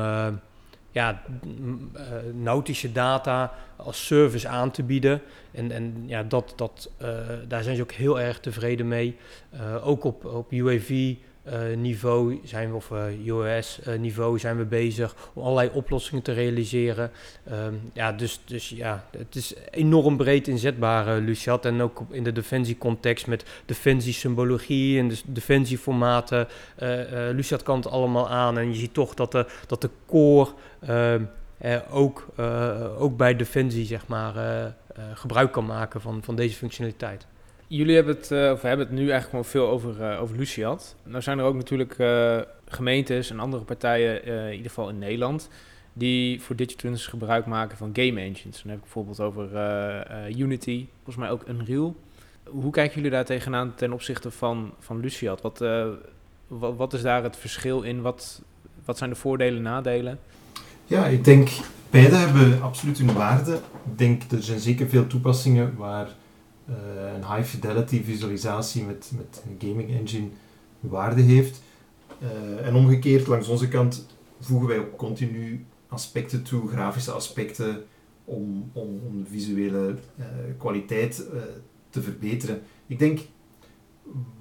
ja, 0.99 1.23
uh, 1.45 2.03
nautische 2.35 2.93
data 2.93 3.53
als 3.77 4.07
service 4.07 4.49
aan 4.49 4.71
te 4.71 4.83
bieden. 4.83 5.23
En, 5.51 5.71
en 5.71 6.03
ja, 6.07 6.23
dat, 6.23 6.53
dat, 6.57 6.91
uh, 7.03 7.09
daar 7.49 7.63
zijn 7.63 7.77
ze 7.77 7.83
ook 7.83 7.93
heel 7.93 8.21
erg 8.21 8.41
tevreden 8.41 8.89
mee. 8.89 9.17
Uh, 9.55 9.87
ook 9.87 10.05
op, 10.05 10.25
op 10.25 10.53
UAV 10.53 11.15
niveau 11.77 12.41
zijn 12.45 12.71
we, 12.71 12.77
of 12.77 12.91
uh, 12.91 13.27
UOS 13.27 13.81
uh, 13.89 13.99
niveau 13.99 14.39
zijn 14.39 14.57
we 14.57 14.65
bezig 14.65 15.15
om 15.33 15.43
allerlei 15.43 15.71
oplossingen 15.73 16.23
te 16.23 16.33
realiseren. 16.33 17.11
Um, 17.53 17.81
ja, 17.93 18.13
dus, 18.13 18.41
dus 18.45 18.69
ja, 18.69 19.05
het 19.17 19.35
is 19.35 19.55
enorm 19.71 20.17
breed 20.17 20.49
inzetbaar, 20.49 21.19
Luciat. 21.19 21.65
En 21.65 21.81
ook 21.81 22.03
in 22.11 22.25
de 22.25 22.33
defensiecontext 22.33 23.27
met 23.27 23.45
defensiesymbologie 23.65 24.99
en 24.99 25.09
de 25.09 25.19
defensieformaten. 25.25 26.49
Luciat 27.33 27.63
kan 27.63 27.77
het 27.77 27.89
allemaal 27.89 28.29
aan 28.29 28.59
en 28.59 28.69
je 28.69 28.79
ziet 28.79 28.95
toch 28.95 29.15
dat 29.15 29.33
de, 29.33 29.47
dat 29.67 29.81
de 29.81 29.91
core 30.07 30.51
ehm, 30.81 31.25
ook, 31.91 32.27
ook 32.99 33.17
bij 33.17 33.37
defensie 33.37 33.87
zeg 33.87 34.07
maar, 34.07 34.35
gebruik 35.15 35.53
kan 35.53 35.67
maken 35.67 36.01
van, 36.01 36.23
van 36.23 36.37
deze 36.37 36.57
functionaliteit. 36.57 37.27
Jullie 37.69 37.95
hebben 37.95 38.15
het, 38.15 38.31
uh, 38.31 38.51
of 38.53 38.63
hebben 38.63 38.87
het 38.87 38.95
nu 38.95 39.11
eigenlijk 39.11 39.29
gewoon 39.29 39.45
veel 39.45 39.69
over, 39.69 40.13
uh, 40.13 40.23
over 40.23 40.37
Luciat. 40.37 40.97
Nou 41.03 41.23
zijn 41.23 41.39
er 41.39 41.45
ook 41.45 41.55
natuurlijk 41.55 41.99
uh, 41.99 42.39
gemeentes 42.69 43.31
en 43.31 43.41
andere 43.41 43.63
partijen, 43.63 44.25
in 44.25 44.51
ieder 44.51 44.69
geval 44.69 44.89
in 44.89 44.99
Nederland, 44.99 45.49
die 45.93 46.43
voor 46.43 46.57
Digitruns 46.57 47.07
gebruik 47.07 47.47
maken 47.47 47.77
van 47.77 47.91
game 47.93 48.21
engines. 48.21 48.63
Dan 48.63 48.71
heb 48.71 48.77
ik 48.77 48.83
bijvoorbeeld 48.83 49.21
over 49.21 49.57
eh, 49.57 50.27
eh, 50.27 50.39
Unity, 50.39 50.87
volgens 50.95 51.17
mij 51.17 51.31
ook 51.31 51.49
Unreal. 51.49 51.97
Hoe 52.45 52.73
kijken 52.73 52.95
jullie 52.95 53.11
daar 53.11 53.25
tegenaan 53.25 53.75
ten 53.75 53.93
opzichte 53.93 54.31
van, 54.31 54.73
van 54.79 55.01
Luciat? 55.01 55.41
Wat, 55.41 55.59
wat, 56.47 56.77
wat, 56.77 56.93
is 56.93 57.03
daar 57.03 57.23
het 57.23 57.37
verschil 57.37 57.83
in? 57.83 58.01
Wat, 58.01 58.43
wat 58.85 58.99
zijn 58.99 59.11
de 59.11 59.17
voordelen 59.17 59.57
en 59.57 59.63
nadelen? 59.63 60.19
Ja, 60.85 61.07
ik 61.07 61.25
denk 61.25 61.49
beide 61.91 62.17
hebben 62.17 62.63
absoluut 62.63 62.99
hun 62.99 63.13
waarde. 63.13 63.55
Ik 63.55 63.99
denk 63.99 64.23
er 64.31 64.43
zijn 64.43 64.61
zeker 64.61 64.89
veel 64.89 65.07
toepassingen 65.07 65.77
waar 65.77 66.09
een 67.15 67.35
high 67.35 67.43
fidelity 67.43 68.03
visualisatie 68.03 68.85
met, 68.85 69.13
met 69.17 69.43
een 69.49 69.69
gaming 69.69 69.91
engine 69.91 70.29
waarde 70.81 71.23
heeft. 71.23 71.63
en 72.63 72.75
omgekeerd, 72.75 73.27
langs 73.27 73.49
onze 73.49 73.69
kant 73.69 74.07
voegen 74.41 74.69
wij 74.69 74.79
ook 74.79 74.97
continu 74.97 75.65
aspecten 75.89 76.43
toe, 76.43 76.69
grafische 76.69 77.11
aspecten, 77.11 77.85
om, 78.25 78.71
om, 78.73 79.01
om 79.07 79.23
de 79.23 79.31
visuele 79.31 79.95
uh, 80.19 80.25
kwaliteit 80.59 81.27
te 81.91 82.03
verbeteren. 82.03 82.63
Ik 82.87 82.99
denk, 82.99 83.21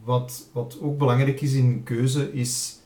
wat, 0.04 0.50
wat 0.52 0.78
ook 0.82 0.98
belangrijk 0.98 1.42
is 1.42 1.54
in 1.54 1.84
keuze, 1.84 2.34
is 2.34 2.80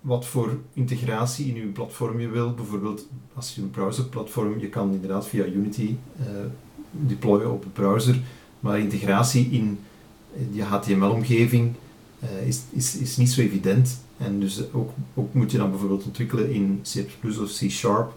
wat 0.00 0.26
voor 0.26 0.58
integratie 0.72 1.54
in 1.54 1.54
je 1.54 1.66
platform 1.66 2.20
je 2.20 2.28
wil. 2.28 2.54
Bijvoorbeeld, 2.54 3.08
als 3.34 3.54
je 3.54 3.62
een 3.62 3.70
browserplatform, 3.70 4.58
je 4.58 4.68
kan 4.68 4.92
inderdaad 4.92 5.26
via 5.26 5.44
Unity 5.44 5.96
deployen 6.90 7.52
op 7.52 7.62
de 7.62 7.68
browser, 7.68 8.20
maar 8.60 8.78
integratie 8.78 9.48
in 9.50 9.78
je 10.52 10.62
HTML-omgeving 10.62 11.72
is, 12.44 12.62
is, 12.70 12.96
is 12.96 13.16
niet 13.16 13.30
zo 13.30 13.40
evident. 13.40 14.00
En 14.18 14.40
dus 14.40 14.72
ook, 14.72 14.90
ook 15.14 15.34
moet 15.34 15.50
je 15.50 15.58
dan 15.58 15.70
bijvoorbeeld 15.70 16.04
ontwikkelen 16.04 16.50
in 16.50 16.80
C++ 16.82 17.04
of 17.24 17.56
C 17.58 17.70
Sharp, 17.70 18.12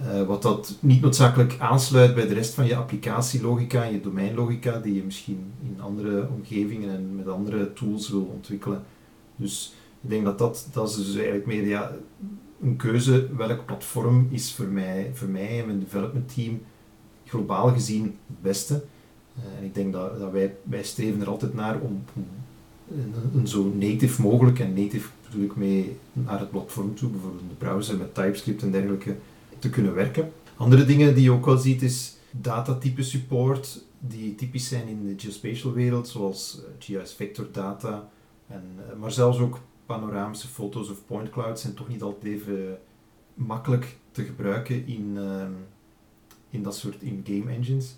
uh, 0.00 0.26
wat 0.26 0.42
dat 0.42 0.76
niet 0.80 1.00
noodzakelijk 1.00 1.56
aansluit 1.58 2.14
bij 2.14 2.26
de 2.26 2.34
rest 2.34 2.54
van 2.54 2.66
je 2.66 2.76
applicatielogica 2.76 3.84
en 3.84 3.92
je 3.92 4.00
domeinlogica, 4.00 4.78
die 4.78 4.94
je 4.94 5.02
misschien 5.02 5.52
in 5.62 5.80
andere 5.80 6.28
omgevingen 6.28 6.90
en 6.90 7.16
met 7.16 7.28
andere 7.28 7.72
tools 7.72 8.10
wil 8.10 8.30
ontwikkelen. 8.34 8.82
Dus 9.36 9.74
ik 10.00 10.10
denk 10.10 10.24
dat 10.24 10.38
dat, 10.38 10.68
dat 10.72 10.90
is 10.90 10.96
dus 10.96 11.14
eigenlijk 11.14 11.46
meer 11.46 11.66
ja, 11.66 11.92
een 12.62 12.76
keuze, 12.76 13.28
welk 13.36 13.66
platform 13.66 14.28
is 14.30 14.52
voor 14.52 14.66
mij, 14.66 15.10
voor 15.14 15.28
mij 15.28 15.60
en 15.60 15.66
mijn 15.66 15.80
development 15.80 16.34
team 16.34 16.60
globaal 17.26 17.72
gezien 17.72 18.04
het 18.04 18.42
beste. 18.42 18.84
En 19.58 19.64
ik 19.64 19.74
denk 19.74 19.92
dat, 19.92 20.18
dat 20.18 20.32
wij, 20.32 20.54
wij 20.62 20.82
streven 20.82 21.20
er 21.20 21.28
altijd 21.28 21.54
naar 21.54 21.80
om, 21.80 22.04
een, 23.34 23.48
zo 23.48 23.72
native 23.78 24.22
mogelijk 24.22 24.58
en 24.58 24.74
native 24.74 25.08
natuurlijk 25.24 25.56
mee 25.56 25.96
naar 26.12 26.40
het 26.40 26.50
platform 26.50 26.94
toe, 26.94 27.10
bijvoorbeeld 27.10 27.48
de 27.48 27.54
browser 27.54 27.96
met 27.96 28.14
TypeScript 28.14 28.62
en 28.62 28.70
dergelijke, 28.70 29.16
te 29.58 29.70
kunnen 29.70 29.94
werken. 29.94 30.32
Andere 30.56 30.84
dingen 30.84 31.14
die 31.14 31.24
je 31.24 31.30
ook 31.30 31.44
wel 31.44 31.58
ziet 31.58 31.82
is 31.82 32.16
datatype 32.30 33.02
support, 33.02 33.84
die 33.98 34.34
typisch 34.34 34.68
zijn 34.68 34.88
in 34.88 35.06
de 35.06 35.14
geospatial 35.16 35.72
wereld, 35.72 36.08
zoals 36.08 36.60
eh, 36.60 36.70
GIS 36.78 37.12
vector 37.12 37.48
data, 37.52 38.08
en, 38.46 38.62
eh, 38.76 38.96
maar 38.96 39.12
zelfs 39.12 39.38
ook 39.38 39.60
panoramische 39.86 40.48
foto's 40.48 40.90
of 40.90 41.06
point 41.06 41.30
clouds 41.30 41.62
zijn 41.62 41.74
toch 41.74 41.88
niet 41.88 42.02
altijd 42.02 42.32
even 42.32 42.78
makkelijk 43.34 43.96
te 44.10 44.24
gebruiken 44.24 44.86
in, 44.86 45.12
ehm, 45.16 45.52
in 46.50 46.62
dat 46.62 46.76
soort 46.76 46.96
in 46.98 47.24
game 47.26 47.52
engines. 47.52 47.94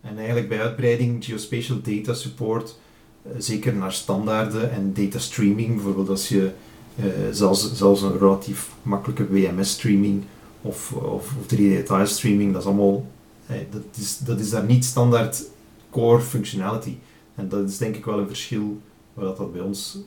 En 0.00 0.16
eigenlijk 0.16 0.48
bij 0.48 0.60
uitbreiding 0.60 1.24
geospatial 1.24 1.80
data 1.82 2.14
support, 2.14 2.78
uh, 3.26 3.32
zeker 3.38 3.74
naar 3.74 3.92
standaarden 3.92 4.70
en 4.70 4.94
data 4.94 5.18
streaming, 5.18 5.74
bijvoorbeeld 5.74 6.08
als 6.08 6.28
je 6.28 6.50
uh, 6.96 7.04
zelfs, 7.30 7.72
zelfs 7.74 8.02
een 8.02 8.18
relatief 8.18 8.70
makkelijke 8.82 9.28
WMS-streaming 9.28 10.22
of, 10.62 10.92
of, 10.92 11.34
of 11.38 11.54
3D-tile-streaming, 11.54 12.52
dat 12.52 12.62
is 12.62 12.68
allemaal, 12.68 13.06
hey, 13.46 13.66
dat, 13.70 13.82
is, 13.94 14.18
dat 14.18 14.40
is 14.40 14.50
daar 14.50 14.64
niet 14.64 14.84
standaard 14.84 15.44
core 15.90 16.20
functionality. 16.20 16.96
En 17.34 17.48
dat 17.48 17.68
is 17.68 17.78
denk 17.78 17.96
ik 17.96 18.04
wel 18.04 18.18
een 18.18 18.26
verschil 18.26 18.80
waar 19.14 19.24
dat, 19.24 19.36
dat 19.36 19.52
bij 19.52 19.60
ons, 19.60 19.98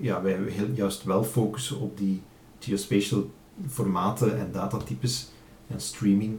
ja, 0.00 0.22
wij 0.22 0.38
heel, 0.48 0.68
juist 0.74 1.04
wel 1.04 1.24
focussen 1.24 1.80
op 1.80 1.98
die 1.98 2.22
geospatial 2.58 3.30
formaten 3.68 4.38
en 4.38 4.52
datatypes 4.52 5.28
en 5.66 5.80
streaming. 5.80 6.38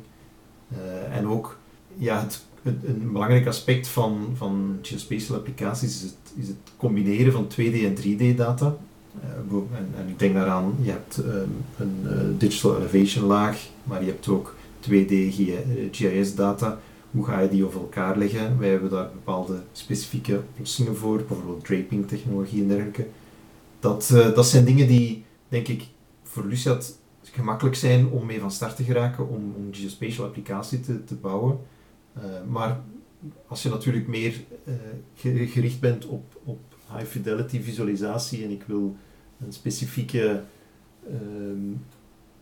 Uh, 0.72 1.18
en 1.18 1.28
ook 1.28 1.58
ja, 1.98 2.20
het, 2.20 2.44
het, 2.62 2.76
een 2.86 3.12
belangrijk 3.12 3.48
aspect 3.48 3.88
van, 3.88 4.34
van 4.36 4.80
geospatial 4.82 5.38
applicaties 5.38 5.96
is 5.96 6.02
het, 6.02 6.34
is 6.36 6.48
het 6.48 6.58
combineren 6.78 7.32
van 7.32 7.48
2D 7.52 7.74
en 7.74 7.96
3D 7.96 8.36
data. 8.36 8.78
Uh, 9.24 9.58
en, 9.78 9.90
en, 9.98 10.08
ik 10.08 10.20
denk 10.20 10.34
daaraan, 10.34 10.76
je 10.82 10.92
hebt 10.92 11.18
um, 11.18 11.64
een 11.78 12.00
uh, 12.04 12.12
digital 12.38 12.78
elevation 12.78 13.26
laag, 13.26 13.68
maar 13.84 14.04
je 14.04 14.10
hebt 14.10 14.28
ook 14.28 14.56
2D 14.82 15.14
GIS 15.92 16.36
data. 16.36 16.80
Hoe 17.12 17.26
ga 17.26 17.40
je 17.40 17.50
die 17.50 17.66
over 17.66 17.80
elkaar 17.80 18.18
leggen? 18.18 18.60
Wij 18.60 18.70
hebben 18.70 18.90
daar 18.90 19.10
bepaalde 19.12 19.62
specifieke 19.72 20.42
oplossingen 20.52 20.98
voor, 20.98 21.18
bijvoorbeeld 21.18 21.66
draping 21.66 22.08
technologie 22.08 22.62
en 22.62 22.68
dergelijke. 22.68 23.08
Dat, 23.80 24.08
dat 24.36 24.48
zijn 24.48 24.66
dingen 24.66 24.88
die, 24.88 25.24
denk 25.48 25.68
ik, 25.68 25.84
voor 26.24 26.46
Luciat 26.46 26.98
gemakkelijk 27.36 27.76
zijn 27.76 28.08
om 28.08 28.26
mee 28.26 28.40
van 28.40 28.52
start 28.52 28.76
te 28.76 28.84
geraken, 28.84 29.30
om, 29.30 29.54
om 29.58 29.68
geospatial 29.72 30.26
applicatie 30.26 30.80
te, 30.80 31.04
te 31.04 31.16
bouwen. 31.16 31.60
maar 32.48 32.82
als 33.48 33.64
je 33.64 33.70
natuurlijk 33.70 34.08
meer 34.08 34.42
gericht 35.26 35.80
bent 35.80 36.06
op, 36.06 36.40
op 36.44 36.60
high 36.94 37.06
fidelity 37.10 37.62
visualisatie 37.62 38.44
en 38.44 38.52
ik 38.52 38.64
wil 38.68 38.96
een 39.46 39.54
specifieke 39.54 40.42
um, 41.12 41.82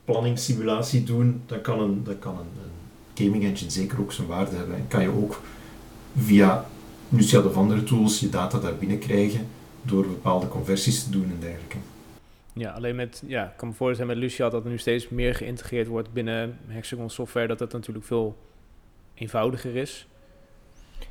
planningssimulatie 0.06 1.04
doen, 1.04 1.42
dan 1.46 1.62
kan, 1.62 1.80
een, 1.80 2.04
dan 2.04 2.20
kan 2.20 2.38
een, 2.38 2.72
gaming 3.16 3.44
engine 3.44 3.72
zeker 3.72 4.00
ook 4.00 4.12
zijn 4.12 4.28
waarde 4.28 4.56
hebben. 4.56 4.76
En 4.76 4.88
kan 4.88 5.02
je 5.02 5.10
ook 5.10 5.42
via 6.18 6.66
Lucia 7.10 7.42
of 7.42 7.56
andere 7.56 7.84
tools 7.84 8.20
je 8.20 8.30
data 8.30 8.60
daar 8.60 8.76
binnen 8.76 9.00
krijgen 9.00 9.48
door 9.82 10.08
bepaalde 10.08 10.48
conversies 10.48 11.04
te 11.04 11.10
doen 11.10 11.24
en 11.24 11.38
dergelijke. 11.40 11.78
Ja, 12.54 12.72
alleen 12.72 12.96
met, 12.96 13.24
ja, 13.26 13.46
ik 13.46 13.58
kan 13.58 13.68
me 13.68 13.74
voorstellen 13.74 14.14
met 14.14 14.24
Lucia 14.24 14.50
dat 14.50 14.64
er 14.64 14.70
nu 14.70 14.78
steeds 14.78 15.10
meer 15.10 15.36
geïntegreerd 15.36 15.88
wordt 15.88 16.14
binnen 16.14 16.60
Hexagon 16.68 17.10
software, 17.10 17.48
dat 17.48 17.60
het 17.60 17.72
natuurlijk 17.72 18.06
veel 18.06 18.38
eenvoudiger 19.14 19.76
is. 19.76 20.08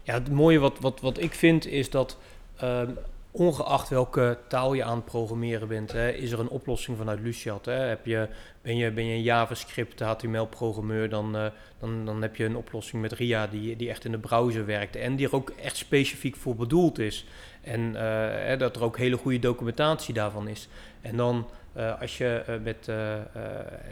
Ja, 0.02 0.14
het 0.14 0.30
mooie 0.30 0.58
wat, 0.58 0.78
wat, 0.80 1.00
wat 1.00 1.18
ik 1.18 1.32
vind 1.32 1.66
is 1.66 1.90
dat 1.90 2.18
uh, 2.62 2.82
ongeacht 3.30 3.88
welke 3.88 4.38
taal 4.48 4.74
je 4.74 4.84
aan 4.84 4.96
het 4.96 5.04
programmeren 5.04 5.68
bent, 5.68 5.92
hè, 5.92 6.10
is 6.10 6.32
er 6.32 6.40
een 6.40 6.48
oplossing 6.48 6.96
vanuit 6.96 7.20
Luciat. 7.20 7.64
Hè. 7.64 7.72
Heb 7.72 8.06
je, 8.06 8.28
ben, 8.62 8.76
je, 8.76 8.90
ben 8.90 9.06
je 9.06 9.14
een 9.14 9.22
JavaScript 9.22 10.00
HTML-programmeur, 10.00 11.08
dan, 11.08 11.36
uh, 11.36 11.46
dan, 11.78 12.04
dan 12.04 12.22
heb 12.22 12.36
je 12.36 12.44
een 12.44 12.56
oplossing 12.56 13.02
met 13.02 13.12
RIA 13.12 13.46
die, 13.46 13.76
die 13.76 13.88
echt 13.88 14.04
in 14.04 14.10
de 14.10 14.18
browser 14.18 14.66
werkt 14.66 14.96
en 14.96 15.16
die 15.16 15.26
er 15.26 15.34
ook 15.34 15.50
echt 15.50 15.76
specifiek 15.76 16.36
voor 16.36 16.56
bedoeld 16.56 16.98
is. 16.98 17.26
En 17.62 17.94
hè, 17.94 18.56
dat 18.56 18.76
er 18.76 18.82
ook 18.82 18.98
hele 18.98 19.16
goede 19.16 19.38
documentatie 19.38 20.14
daarvan 20.14 20.48
is. 20.48 20.68
En 21.00 21.16
dan 21.16 21.46
uh, 21.76 22.00
als 22.00 22.18
je 22.18 22.42
uh, 22.48 22.54
met 22.62 22.90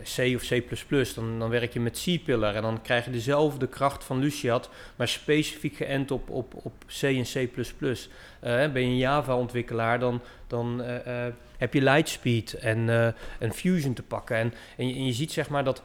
C 0.02 0.34
of 0.34 0.48
C++, 0.48 1.14
dan, 1.14 1.38
dan 1.38 1.50
werk 1.50 1.72
je 1.72 1.80
met 1.80 2.02
C-pillar 2.04 2.54
en 2.54 2.62
dan 2.62 2.82
krijg 2.82 3.04
je 3.04 3.10
dezelfde 3.10 3.66
kracht 3.66 4.04
van 4.04 4.18
Luciat, 4.18 4.70
maar 4.96 5.08
specifiek 5.08 5.76
geënt 5.76 6.10
op, 6.10 6.30
op, 6.30 6.54
op 6.54 6.72
C 6.86 7.02
en 7.02 7.22
C++. 7.22 7.48
ben 8.40 8.70
je 8.72 8.80
een 8.80 8.96
Java-ontwikkelaar, 8.96 9.98
dan, 9.98 10.20
dan 10.46 10.82
heb 11.56 11.74
je 11.74 11.82
Lightspeed 11.82 12.54
en, 12.54 13.14
en 13.38 13.52
Fusion 13.52 13.94
te 13.94 14.02
pakken. 14.02 14.36
En, 14.36 14.54
en, 14.76 15.04
je, 15.04 15.12
ziet 15.12 15.32
zeg 15.32 15.48
maar 15.48 15.64
dat 15.64 15.82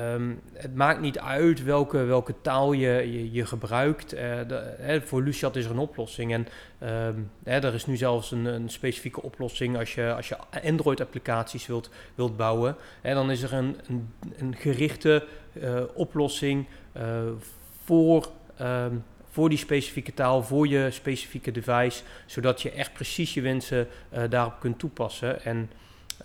Um, 0.00 0.40
het 0.52 0.74
maakt 0.74 1.00
niet 1.00 1.18
uit 1.18 1.64
welke, 1.64 2.04
welke 2.04 2.34
taal 2.40 2.72
je, 2.72 3.32
je, 3.32 3.46
gebruikt. 3.46 4.10
De, 4.10 4.74
hè, 4.78 5.02
voor 5.02 5.22
Luciat 5.22 5.56
is 5.56 5.64
er 5.64 5.70
een 5.70 5.78
oplossing. 5.78 6.32
En 6.32 6.46
um, 6.88 7.30
hè, 7.44 7.58
er 7.58 7.74
is 7.74 7.86
nu 7.86 7.96
zelfs 7.96 8.30
een, 8.30 8.44
een, 8.44 8.68
specifieke 8.68 9.22
oplossing 9.22 9.78
als 9.78 9.94
je, 9.94 10.14
als 10.14 10.28
je 10.28 10.36
Android-applicaties 10.64 11.66
wilt, 11.66 11.90
wilt 12.14 12.36
bouwen. 12.36 12.76
Hè, 13.00 13.14
dan 13.14 13.30
is 13.30 13.42
er 13.42 13.52
een, 13.52 13.76
een, 13.88 14.12
een 14.36 14.54
gerichte 14.56 15.26
uh, 15.52 15.80
oplossing 15.94 16.66
uh, 16.96 17.02
voor, 17.84 18.28
um, 18.60 19.04
voor 19.30 19.48
die 19.48 19.58
specifieke 19.58 20.14
taal, 20.14 20.42
voor 20.42 20.68
je 20.68 20.90
specifieke 20.90 21.50
device. 21.50 22.02
Zodat 22.26 22.62
je 22.62 22.70
echt 22.70 22.92
precies 22.92 23.34
je 23.34 23.40
wensen 23.40 23.88
daarop 24.28 24.60
kunt 24.60 24.78
toepassen. 24.78 25.44
En 25.44 25.70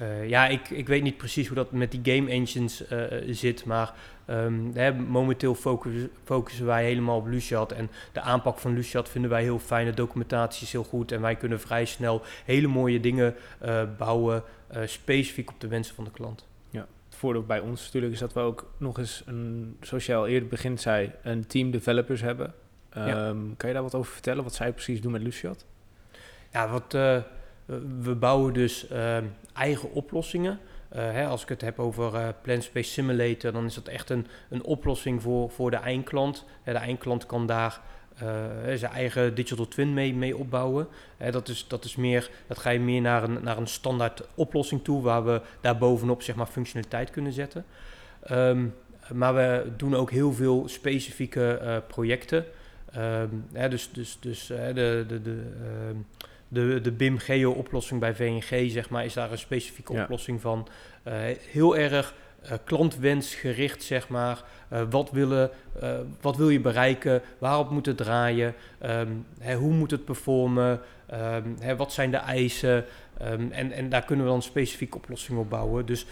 uh, 0.01 0.29
ja, 0.29 0.47
ik, 0.47 0.69
ik 0.69 0.87
weet 0.87 1.03
niet 1.03 1.17
precies 1.17 1.47
hoe 1.47 1.55
dat 1.55 1.71
met 1.71 1.91
die 1.91 2.15
game 2.15 2.29
engines 2.29 2.91
uh, 2.91 3.03
zit, 3.29 3.65
maar 3.65 3.93
um, 4.29 4.71
hè, 4.73 4.93
momenteel 4.93 5.55
focus, 5.55 5.93
focussen 6.23 6.65
wij 6.65 6.83
helemaal 6.83 7.17
op 7.17 7.27
Luciat. 7.27 7.71
En 7.71 7.89
de 8.11 8.21
aanpak 8.21 8.57
van 8.57 8.73
Luciat 8.73 9.09
vinden 9.09 9.29
wij 9.29 9.41
heel 9.41 9.59
fijn, 9.59 9.85
de 9.85 9.93
documentatie 9.93 10.65
is 10.65 10.71
heel 10.71 10.83
goed 10.83 11.11
en 11.11 11.21
wij 11.21 11.35
kunnen 11.35 11.59
vrij 11.59 11.85
snel 11.85 12.21
hele 12.45 12.67
mooie 12.67 12.99
dingen 12.99 13.35
uh, 13.65 13.83
bouwen, 13.97 14.43
specifiek 14.85 15.49
op 15.49 15.59
de 15.59 15.67
wensen 15.67 15.95
van 15.95 16.03
de 16.03 16.11
klant. 16.11 16.47
Ja, 16.69 16.87
het 17.09 17.15
voordeel 17.15 17.45
bij 17.45 17.59
ons 17.59 17.83
natuurlijk 17.83 18.13
is 18.13 18.19
dat 18.19 18.33
we 18.33 18.39
ook 18.39 18.71
nog 18.77 18.97
eens, 18.97 19.23
een, 19.25 19.77
zoals 19.81 20.05
jij 20.05 20.17
al 20.17 20.27
eerder 20.27 20.49
begint 20.49 20.81
zei, 20.81 21.11
een 21.23 21.47
team 21.47 21.71
developers 21.71 22.21
hebben. 22.21 22.53
Um, 22.97 23.05
ja. 23.07 23.33
Kan 23.57 23.69
je 23.69 23.73
daar 23.73 23.83
wat 23.83 23.95
over 23.95 24.11
vertellen, 24.11 24.43
wat 24.43 24.53
zij 24.53 24.71
precies 24.71 25.01
doen 25.01 25.11
met 25.11 25.21
Luciat? 25.21 25.65
Ja, 26.51 26.69
wat 26.69 26.97
we 28.01 28.15
bouwen 28.15 28.53
dus 28.53 28.91
uh, 28.91 29.17
eigen 29.53 29.91
oplossingen 29.91 30.59
hè, 30.89 31.25
als 31.27 31.41
ik 31.41 31.49
het 31.49 31.61
heb 31.61 31.79
over 31.79 32.13
uh, 32.13 32.27
Plant 32.41 32.63
Space 32.63 32.91
Simulator, 32.91 33.51
dan 33.51 33.65
is 33.65 33.73
dat 33.73 33.87
echt 33.87 34.09
een, 34.09 34.27
een 34.49 34.63
oplossing 34.63 35.21
voor, 35.21 35.49
voor 35.49 35.71
de 35.71 35.77
eindklant. 35.77 36.45
de 36.63 36.71
eindklant 36.71 37.25
kan 37.25 37.45
daar 37.45 37.81
zijn 38.75 38.91
eigen 38.91 39.35
digital 39.35 39.67
twin 39.67 39.93
mee, 39.93 40.13
mee 40.13 40.37
opbouwen. 40.37 40.87
dat, 41.31 41.47
is, 41.47 41.65
dat, 41.67 41.85
is 41.85 41.95
meer, 41.95 42.29
dat 42.47 42.57
ga 42.57 42.69
je 42.69 42.79
meer 42.79 43.01
naar 43.01 43.23
een, 43.23 43.37
naar 43.43 43.57
een 43.57 43.67
standaard 43.67 44.27
oplossing 44.35 44.83
toe, 44.83 45.01
waar 45.01 45.25
we 45.25 45.41
daar 45.61 45.77
bovenop 45.77 46.21
zeg 46.21 46.35
maar, 46.35 46.47
functionaliteit 46.47 47.09
kunnen 47.09 47.33
zetten. 47.33 47.65
Ehm, 48.23 48.65
maar 49.13 49.35
we 49.35 49.71
doen 49.77 49.95
ook 49.95 50.11
heel 50.11 50.33
veel 50.33 50.63
specifieke 50.67 51.83
projecten. 51.87 52.45
Hè, 53.53 53.69
dus 53.69 53.89
dus, 53.91 54.17
dus 54.19 54.47
de, 54.47 55.05
de, 55.07 55.21
de, 55.21 55.43
ehm, 55.63 55.97
de, 56.49 56.81
de 56.81 56.91
BIM 56.91 57.17
Geo 57.17 57.51
oplossing 57.51 57.99
bij 57.99 58.15
VNG, 58.15 58.71
zeg 58.71 58.89
maar, 58.89 59.05
is 59.05 59.13
daar 59.13 59.31
een 59.31 59.37
specifieke 59.37 59.93
oplossing 59.93 60.41
van. 60.41 60.67
Uh, 61.07 61.13
heel 61.51 61.77
erg 61.77 62.13
uh, 62.43 62.51
klantwensgericht, 62.63 63.83
zeg 63.83 64.07
maar. 64.07 64.43
Uh, 64.73 64.81
wat, 64.89 65.11
willen, 65.11 65.49
wat 66.21 66.37
wil 66.37 66.49
je 66.49 66.59
bereiken? 66.59 67.21
Waarop 67.37 67.69
moet 67.69 67.85
het 67.85 67.97
draaien? 67.97 68.53
Um, 68.85 69.25
hè, 69.39 69.55
hoe 69.55 69.73
moet 69.73 69.91
het 69.91 70.05
performen? 70.05 70.81
Um, 71.13 71.55
hè, 71.59 71.75
wat 71.75 71.93
zijn 71.93 72.11
de 72.11 72.17
eisen? 72.17 72.85
Um, 73.21 73.51
en, 73.51 73.71
en 73.71 73.89
daar 73.89 74.03
kunnen 74.03 74.25
we 74.25 74.31
dan 74.31 74.41
specifieke 74.41 74.97
oplossingen 74.97 75.41
op 75.41 75.49
bouwen. 75.49 75.85
Dus 75.85 76.05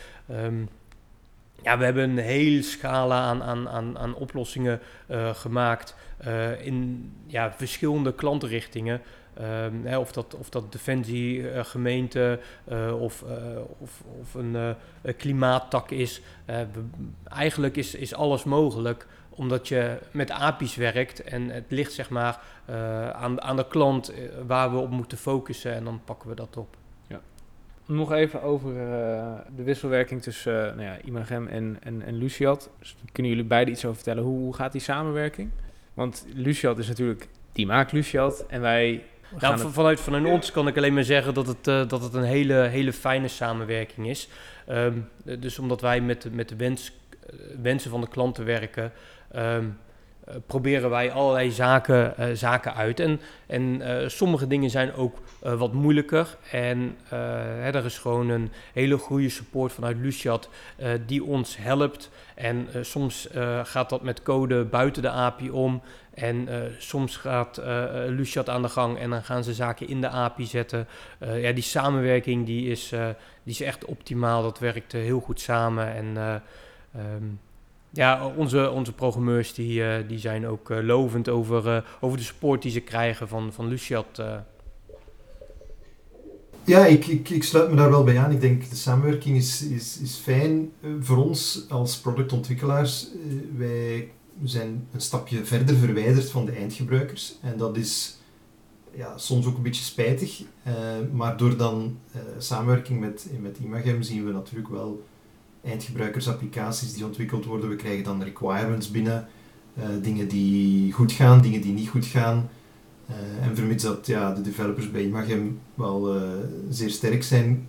ja, 1.62 1.78
we 1.78 1.84
hebben 1.84 2.10
een 2.10 2.18
hele 2.18 2.62
scala 2.62 3.22
aan, 3.22 3.44
aan, 3.44 3.70
aan, 3.70 3.98
aan 3.98 4.16
oplossingen 4.16 4.80
gemaakt 5.34 5.96
in 6.62 7.12
ja, 7.28 7.52
verschillende 7.52 8.14
klantenrichtingen. 8.14 9.02
Um, 9.42 9.86
hè, 9.86 9.98
of, 9.98 10.12
dat, 10.12 10.36
of 10.36 10.50
dat 10.50 10.72
defensie, 10.72 11.38
uh, 11.38 11.64
gemeente 11.64 12.40
of, 13.00 13.24
of, 13.80 14.04
of 14.20 14.34
een 14.34 14.76
klimaattak 15.18 15.92
is. 15.92 16.22
eigenlijk 17.24 17.76
is, 17.76 17.96
is 17.96 18.14
alles 18.14 18.44
mogelijk 18.44 19.08
omdat 19.30 19.68
je 19.68 19.98
met 20.12 20.32
API's 20.32 20.76
werkt 20.76 21.24
en 21.24 21.50
het 21.50 21.66
ligt 21.68 21.94
zeg 21.94 22.10
maar 22.10 22.40
aan, 23.14 23.42
aan 23.42 23.56
de 23.56 23.68
klant 23.68 24.14
waar 24.48 24.72
we 24.72 24.78
op 24.78 24.90
moeten 24.90 25.18
focussen 25.18 25.74
en 25.74 25.84
dan 25.84 26.02
pakken 26.06 26.30
we 26.30 26.36
dat 26.36 26.58
op. 26.58 26.78
Nog 27.88 28.12
even 28.12 28.42
over 28.42 28.74
de 29.56 29.64
wisselwerking 29.64 30.22
tussen 30.22 30.76
nou 30.78 30.82
ja, 30.82 31.26
en, 31.28 31.78
en, 31.82 32.02
en 32.02 32.18
Luciat. 32.18 32.70
Dus 32.80 32.96
kunnen 33.12 33.32
jullie 33.32 33.48
beiden 33.48 33.74
iets 33.74 33.86
over 33.86 33.96
vertellen? 33.96 34.24
Hoe, 34.24 34.40
hoe 34.40 34.54
gaat 34.54 34.72
die 34.72 34.82
samenwerking? 34.82 35.50
Want 35.94 36.26
Luciat 36.34 36.78
is 36.78 36.88
natuurlijk, 36.88 37.28
die 37.52 37.66
maakt 37.66 37.92
Luciat 37.92 38.46
en 38.48 38.62
wij... 38.62 39.04
Nou, 39.40 39.60
het... 39.60 39.74
vanuit, 39.74 40.00
vanuit 40.00 40.26
ons 40.26 40.52
kan 40.52 40.68
ik 40.68 40.78
alleen 40.78 40.94
maar 40.94 41.04
zeggen 41.04 41.34
dat 41.34 41.48
het, 41.48 41.68
uh, 41.68 41.88
dat 41.88 42.02
het 42.04 42.14
een 42.14 42.24
hele, 42.24 42.54
hele 42.54 42.94
fijne 42.94 43.28
samenwerking 43.28 44.08
is. 44.08 44.30
Um, 44.70 45.10
dus 45.40 45.60
omdat 45.60 45.82
wij 45.82 46.02
met, 46.02 46.34
met 46.34 46.50
de 46.50 46.56
wens, 46.56 46.92
wensen 47.62 47.92
van 47.92 48.02
de 48.02 48.08
klanten 48.08 48.46
werken... 48.46 48.92
Um, 49.36 49.42
uh, 49.42 49.87
proberen 50.46 50.90
wij 50.90 51.12
allerlei 51.12 51.52
zaken, 51.52 52.14
uh, 52.20 52.26
zaken 52.34 52.76
uit. 52.76 53.00
En, 53.00 53.20
en 53.48 53.62
uh, 53.64 54.08
sommige 54.08 54.48
dingen 54.48 54.70
zijn 54.70 54.94
ook 54.94 55.18
wat 55.40 55.74
moeilijker. 55.74 56.38
En 56.52 56.98
er 57.62 57.86
is 57.86 57.98
gewoon 57.98 58.30
een 58.30 58.52
hele 58.74 58.98
goede 58.98 59.30
support 59.30 59.72
vanuit 59.72 59.98
Luciat 59.98 60.50
die 61.06 61.24
ons 61.24 61.58
helpt. 61.58 62.10
En 62.36 62.68
soms 62.82 63.30
gaat 63.64 63.90
dat 63.90 64.02
met 64.02 64.24
code 64.24 64.64
buiten 64.64 65.02
de 65.02 65.10
API 65.10 65.50
om. 65.50 65.82
En 66.14 66.48
soms 66.78 67.18
gaat 67.18 67.62
Luciat 68.08 68.50
aan 68.50 68.62
de 68.62 68.70
gang 68.70 68.98
en 69.00 69.10
dan 69.10 69.24
gaan 69.24 69.44
ze 69.44 69.54
zaken 69.54 69.88
in 69.88 70.02
de 70.02 70.10
API 70.10 70.46
zetten. 70.46 70.88
ja, 71.20 71.52
die 71.52 71.64
samenwerking 71.64 72.46
die 72.46 72.70
is, 72.70 72.90
die 73.44 73.54
is 73.54 73.62
echt 73.62 73.86
optimaal. 73.86 74.42
Dat 74.42 74.60
werkt 74.60 74.92
heel 74.92 75.20
goed 75.20 75.40
samen. 75.40 75.96
En 75.96 76.42
um, 76.96 77.40
ja, 77.90 78.34
onze, 78.36 78.70
onze 78.70 78.94
programmeurs 78.94 79.54
die, 79.54 79.80
uh, 79.80 79.96
die 80.08 80.20
zijn 80.20 80.48
ook 80.48 80.70
uh, 80.70 80.84
lovend 80.84 81.30
over, 81.30 81.66
uh, 81.66 81.78
over 82.00 82.18
de 82.18 82.24
support 82.24 82.62
die 82.62 82.72
ze 82.72 82.80
krijgen 82.80 83.28
van, 83.28 83.54
van 83.54 83.68
Luciat. 83.68 84.22
Ja, 86.64 86.86
ik, 86.86 87.06
ik, 87.06 87.30
ik 87.30 87.44
sluit 87.44 87.70
me 87.70 87.76
daar 87.76 87.90
wel 87.90 88.04
bij 88.04 88.18
aan. 88.18 88.32
Ik 88.32 88.42
denk 88.42 88.70
de 88.70 88.76
samenwerking 88.76 89.38
is, 89.38 89.62
is, 89.62 90.00
is 90.00 90.16
fijn 90.16 90.72
voor 91.00 91.18
ons 91.18 91.66
als 91.70 91.98
productontwikkelaars. 91.98 93.08
wij 93.58 94.12
zijn 94.44 94.88
een 94.94 95.02
stapje 95.02 95.46
verder 95.46 95.76
verwijderd 95.76 96.30
van 96.30 96.46
de 96.46 96.52
eindgebruikers. 96.52 97.38
En 97.42 97.58
dat 97.58 97.78
is 97.78 98.18
ja, 98.94 99.18
soms 99.18 99.46
ook 99.46 99.58
een 99.58 99.64
beetje 99.64 99.84
spijtig. 99.84 100.42
maar 101.12 101.38
door 101.38 101.58
dan 101.58 101.98
samenwerking 102.38 103.00
met, 103.00 103.28
met 103.40 103.58
Imagem 103.58 104.02
zien 104.02 104.26
we 104.26 104.32
natuurlijk 104.32 104.70
wel 104.70 105.04
eindgebruikersapplicaties 105.64 106.94
die 106.94 107.06
ontwikkeld 107.06 107.46
worden. 107.46 107.70
We 107.70 107.76
krijgen 107.76 108.04
dan 108.04 108.24
requirements 108.24 108.92
binnen, 108.92 109.28
uh, 109.78 109.84
dingen 110.02 110.28
die 110.28 110.92
goed 110.92 111.12
gaan, 111.12 111.42
dingen 111.42 111.62
die 111.62 111.74
niet 111.74 111.90
goed 111.90 112.06
gaan. 112.06 112.50
Uh, 113.10 113.46
en 113.48 113.56
vermits 113.56 113.84
dat 113.84 114.08
ja, 114.08 114.34
de 114.34 114.42
developers 114.42 114.92
bij 114.92 115.04
Imagem 115.04 115.60
wel 115.74 116.16
uh, 116.16 116.22
zeer 116.70 116.90
sterk 116.90 117.24
zijn, 117.24 117.68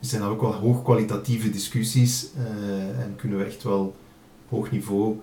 zijn 0.00 0.22
dat 0.22 0.30
ook 0.30 0.40
wel 0.40 0.54
hoogkwalitatieve 0.54 1.50
discussies 1.50 2.30
en 2.98 3.16
kunnen 3.16 3.38
we 3.38 3.44
echt 3.44 3.62
wel 3.62 3.80
op 3.80 3.96
hoog 4.48 4.70
niveau 4.70 5.16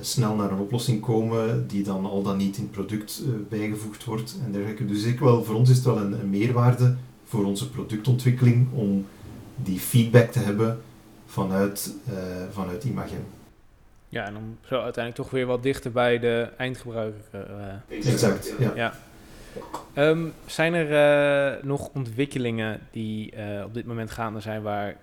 snel 0.00 0.34
naar 0.34 0.52
een 0.52 0.58
oplossing 0.58 1.00
komen 1.00 1.66
die 1.68 1.82
dan 1.82 2.04
al 2.04 2.22
dan 2.22 2.36
niet 2.36 2.56
in 2.56 2.62
het 2.62 2.72
product 2.72 3.22
bijgevoegd 3.48 4.04
wordt 4.04 4.38
en 4.44 4.52
dergelijke. 4.52 4.84
Dus 4.84 5.04
ik 5.04 5.20
wel, 5.20 5.44
voor 5.44 5.54
ons 5.54 5.70
is 5.70 5.76
het 5.76 5.84
wel 5.84 6.00
een 6.00 6.30
meerwaarde 6.30 6.96
voor 7.24 7.44
onze 7.44 7.70
productontwikkeling 7.70 8.66
om 8.74 9.06
die 9.56 9.78
feedback 9.78 10.30
te 10.30 10.38
hebben 10.38 10.80
vanuit, 11.32 11.94
uh, 12.08 12.14
vanuit 12.50 12.84
Imagen. 12.84 13.24
Ja, 14.08 14.24
en 14.24 14.36
om 14.36 14.58
zo 14.60 14.74
uiteindelijk 14.74 15.14
toch 15.14 15.30
weer 15.30 15.46
wat 15.46 15.62
dichter 15.62 15.92
bij 15.92 16.18
de 16.18 16.48
eindgebruiker. 16.56 17.50
Uh, 17.90 18.06
exact, 18.06 18.54
ja. 18.58 18.72
ja. 18.74 18.94
Um, 19.96 20.32
zijn 20.46 20.74
er 20.74 21.56
uh, 21.56 21.62
nog 21.62 21.88
ontwikkelingen 21.94 22.80
die 22.90 23.32
op 23.64 23.74
dit 23.74 23.86
moment 23.86 24.10
gaande 24.10 24.40
zijn 24.40 24.62
waar 24.62 24.96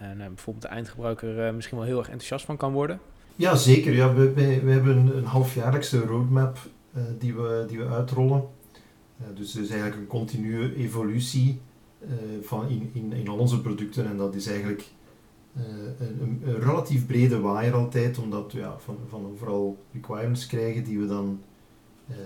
nou, 0.00 0.28
bijvoorbeeld 0.28 0.64
de 0.64 0.70
eindgebruiker 0.70 1.54
misschien 1.54 1.78
wel 1.78 1.86
heel 1.86 1.98
erg 1.98 2.08
enthousiast 2.08 2.44
van 2.44 2.56
kan 2.56 2.72
worden? 2.72 3.00
Ja, 3.36 3.54
zeker. 3.54 3.92
Ja, 3.92 4.14
we, 4.14 4.32
we, 4.32 4.60
we 4.60 4.70
hebben 4.70 5.16
een 5.16 5.24
halfjaarlijkse 5.24 6.00
roadmap 6.00 6.58
die, 7.18 7.34
we, 7.34 7.64
die 7.68 7.78
we 7.78 7.88
uitrollen. 7.88 8.44
dus 9.34 9.54
er 9.54 9.62
is 9.62 9.70
eigenlijk 9.70 10.00
een 10.00 10.06
continue 10.06 10.76
evolutie 10.76 11.60
van 12.42 12.68
in, 12.68 12.90
in, 12.92 13.12
in 13.12 13.28
al 13.28 13.38
onze 13.38 13.60
producten 13.60 14.06
en 14.06 14.16
dat 14.16 14.34
is 14.34 14.46
eigenlijk 14.46 14.84
uh, 15.56 15.64
een, 15.98 16.42
een, 16.44 16.60
relatief 16.60 17.06
brede 17.06 17.40
waaier 17.40 17.74
altijd, 17.74 18.18
omdat 18.18 18.52
we 18.52 18.58
ja, 18.58 18.76
van, 18.78 18.96
van 19.08 19.26
overal 19.26 19.84
requirements 19.92 20.46
krijgen 20.46 20.84
die 20.84 20.98
we 20.98 21.06
dan, 21.06 21.40
uh, 22.10 22.16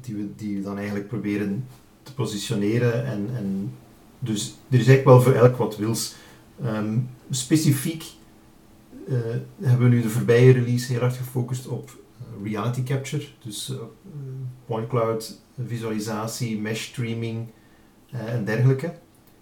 die 0.00 0.14
we, 0.14 0.34
die 0.36 0.56
we 0.56 0.62
dan 0.62 0.76
eigenlijk 0.76 1.08
proberen 1.08 1.66
te 2.02 2.14
positioneren. 2.14 3.06
En, 3.06 3.28
en 3.36 3.72
dus 4.18 4.54
er 4.68 4.78
is 4.78 4.86
eigenlijk 4.88 5.04
wel 5.04 5.20
voor 5.20 5.32
elk 5.32 5.56
wat 5.56 5.76
wils. 5.76 6.14
Um, 6.64 7.08
specifiek 7.30 8.04
uh, 9.08 9.18
hebben 9.60 9.90
we 9.90 9.94
nu 9.94 10.02
de 10.02 10.10
voorbije 10.10 10.52
release 10.52 10.92
heel 10.92 11.00
hard 11.00 11.16
gefocust 11.16 11.66
op 11.66 12.00
reality 12.42 12.82
capture, 12.82 13.24
dus 13.44 13.72
point 14.66 14.88
cloud 14.88 15.40
visualisatie, 15.66 16.58
mesh 16.58 16.84
streaming 16.84 17.46
en 18.10 18.44
dergelijke. 18.44 18.94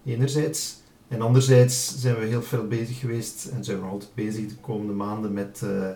Enerzijds. 0.04 0.79
En 1.11 1.20
anderzijds 1.20 2.01
zijn 2.01 2.18
we 2.18 2.27
heel 2.27 2.42
veel 2.42 2.66
bezig 2.66 2.99
geweest 2.99 3.44
en 3.44 3.64
zijn 3.64 3.81
we 3.81 3.87
altijd 3.87 4.11
bezig 4.14 4.49
de 4.49 4.55
komende 4.61 4.92
maanden 4.92 5.33
met 5.33 5.61
uh, 5.64 5.88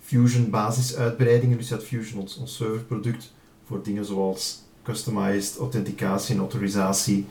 Fusion 0.00 0.50
basisuitbreidingen. 0.50 1.58
Dus 1.58 1.68
dat 1.68 1.84
Fusion 1.84 2.20
ons, 2.20 2.40
serverproduct 2.44 3.32
voor 3.66 3.82
dingen 3.82 4.04
zoals 4.04 4.62
customized 4.82 5.58
authenticatie 5.58 6.34
en 6.34 6.40
autorisatie 6.40 7.26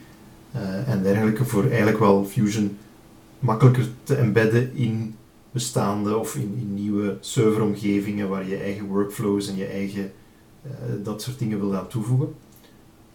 uh, 0.54 0.88
en 0.88 1.02
dergelijke. 1.02 1.44
Voor 1.44 1.66
eigenlijk 1.66 1.98
wel 1.98 2.24
Fusion 2.24 2.78
makkelijker 3.38 3.88
te 4.02 4.14
embedden 4.14 4.74
in 4.74 5.14
bestaande 5.50 6.16
of 6.16 6.36
in, 6.36 6.56
in 6.60 6.74
nieuwe 6.74 7.16
serveromgevingen 7.20 8.28
waar 8.28 8.48
je 8.48 8.56
eigen 8.56 8.86
workflows 8.86 9.48
en 9.48 9.56
je 9.56 9.66
eigen 9.66 10.12
uh, 10.66 10.70
dat 11.04 11.22
soort 11.22 11.38
dingen 11.38 11.60
wil 11.60 11.76
aan 11.76 11.88
toevoegen. 11.88 12.34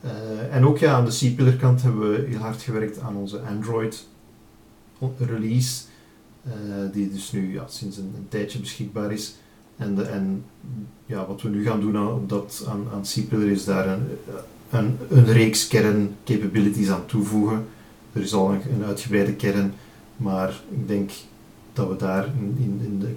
Uh, 0.05 0.55
en 0.55 0.65
ook 0.65 0.77
ja, 0.77 0.93
aan 0.93 1.05
de 1.05 1.11
C-pillar 1.11 1.53
kant 1.53 1.81
hebben 1.81 2.11
we 2.11 2.25
heel 2.27 2.39
hard 2.39 2.61
gewerkt 2.61 2.99
aan 2.99 3.15
onze 3.15 3.39
Android 3.39 4.07
release, 5.17 5.83
uh, 6.47 6.53
die 6.91 7.11
dus 7.11 7.31
nu 7.31 7.53
ja, 7.53 7.67
sinds 7.67 7.97
een, 7.97 8.25
tijdje 8.29 8.59
beschikbaar 8.59 9.11
is. 9.11 9.35
En, 9.77 9.95
de, 9.95 10.03
en 10.03 10.43
ja, 11.05 11.27
wat 11.27 11.41
we 11.41 11.49
nu 11.49 11.63
gaan 11.63 11.79
doen 11.79 11.97
aan, 11.97 12.23
dat, 12.27 12.65
aan, 12.67 12.87
aan 12.93 13.01
C-pillar 13.01 13.47
is 13.47 13.65
daar 13.65 13.87
een, 13.87 14.07
een, 14.69 14.97
een 15.09 15.25
reeks 15.25 15.67
kern 15.67 16.15
capabilities 16.25 16.89
aan 16.89 17.05
toevoegen. 17.05 17.65
Er 18.13 18.21
is 18.21 18.33
al 18.33 18.51
een, 18.51 18.83
uitgebreide 18.85 19.33
kern, 19.33 19.73
maar 20.15 20.61
ik 20.69 20.87
denk 20.87 21.11
dat 21.73 21.89
we 21.89 21.95
daar 21.95 22.25
in, 22.25 22.79
in, 22.83 22.99
de 22.99 23.15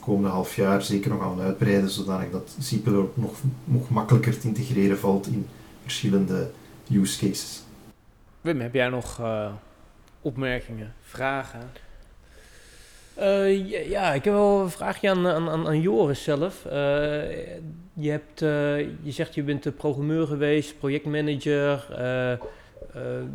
komende 0.00 0.28
half 0.28 0.56
jaar 0.56 0.82
zeker 0.82 1.10
nog 1.10 1.22
gaan 1.22 1.40
uitbreiden, 1.40 1.90
zodanig 1.90 2.30
dat 2.30 2.56
C-pillar 2.70 3.04
nog, 3.14 3.34
nog 3.64 3.90
makkelijker 3.90 4.38
te 4.38 4.46
integreren 4.46 4.98
valt 4.98 5.26
in 5.26 5.46
verschillende 5.86 6.50
use 6.90 7.18
cases. 7.18 7.62
Wim, 8.40 8.60
heb 8.60 8.74
jij 8.74 8.88
nog 8.88 9.18
uh, 9.20 9.52
opmerkingen, 10.20 10.94
vragen? 11.02 11.70
Uh, 13.18 13.70
ja, 13.70 13.78
ja, 13.78 14.12
ik 14.12 14.24
heb 14.24 14.32
wel 14.34 14.60
een 14.60 14.70
vraagje 14.70 15.10
aan, 15.10 15.26
aan, 15.26 15.66
aan 15.66 15.80
Joris 15.80 16.22
zelf. 16.22 16.64
Uh, 16.66 16.72
je, 17.92 18.10
hebt, 18.10 18.42
uh, 18.42 18.78
je 18.78 19.10
zegt 19.10 19.34
je 19.34 19.42
bent 19.42 19.62
de 19.62 19.72
programmeur 19.72 20.26
geweest, 20.26 20.78
projectmanager. 20.78 21.86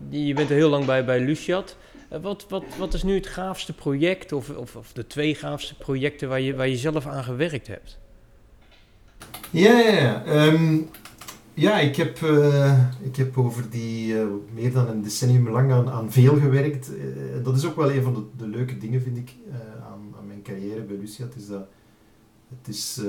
je 0.10 0.34
bent 0.34 0.50
er 0.50 0.56
heel 0.56 0.70
lang 0.70 0.86
bij, 0.86 1.06
bij 1.06 1.20
Luciat. 1.20 1.78
wat, 2.22 2.46
wat, 2.50 2.64
wat 2.78 2.94
is 2.94 3.04
nu 3.04 3.16
het 3.16 3.28
gaafste 3.28 3.74
project 3.74 4.32
of, 4.32 4.50
of, 4.50 4.76
of, 4.76 4.94
de 4.94 5.08
twee 5.08 5.36
gaafste 5.36 5.76
projecten 5.76 6.30
waar 6.30 6.42
je, 6.42 6.56
waar 6.56 6.68
je 6.68 6.78
zelf 6.78 7.08
aan 7.08 7.24
gewerkt 7.24 7.68
hebt? 7.68 8.00
Ja, 9.50 9.80
ja, 9.80 9.92
ja. 9.92 10.24
Um, 10.26 10.90
ja, 11.62 11.80
ik 11.80 11.96
heb, 11.96 12.20
uh, 12.20 12.80
ik 13.02 13.16
heb 13.16 13.38
over 13.38 13.70
die 13.70 14.14
uh, 14.14 14.26
meer 14.54 14.72
dan 14.72 14.88
een 14.88 15.02
decennium 15.02 15.50
lang 15.50 15.72
aan, 15.72 15.90
aan 15.90 16.12
veel 16.12 16.36
gewerkt. 16.36 16.92
Uh, 16.92 17.44
dat 17.44 17.56
is 17.56 17.66
ook 17.66 17.76
wel 17.76 17.92
een 17.92 18.04
van 18.04 18.30
de, 18.38 18.48
leuke 18.48 18.78
dingen, 18.78 19.02
vind 19.02 19.18
ik, 19.18 19.36
aan, 19.84 20.14
aan, 20.18 20.28
mijn 20.28 20.42
carrière 20.42 20.82
bij 20.82 20.98
Luciat. 20.98 21.36
Is 21.36 21.48
dat 21.48 21.68
het 22.50 22.68
is, 22.68 23.02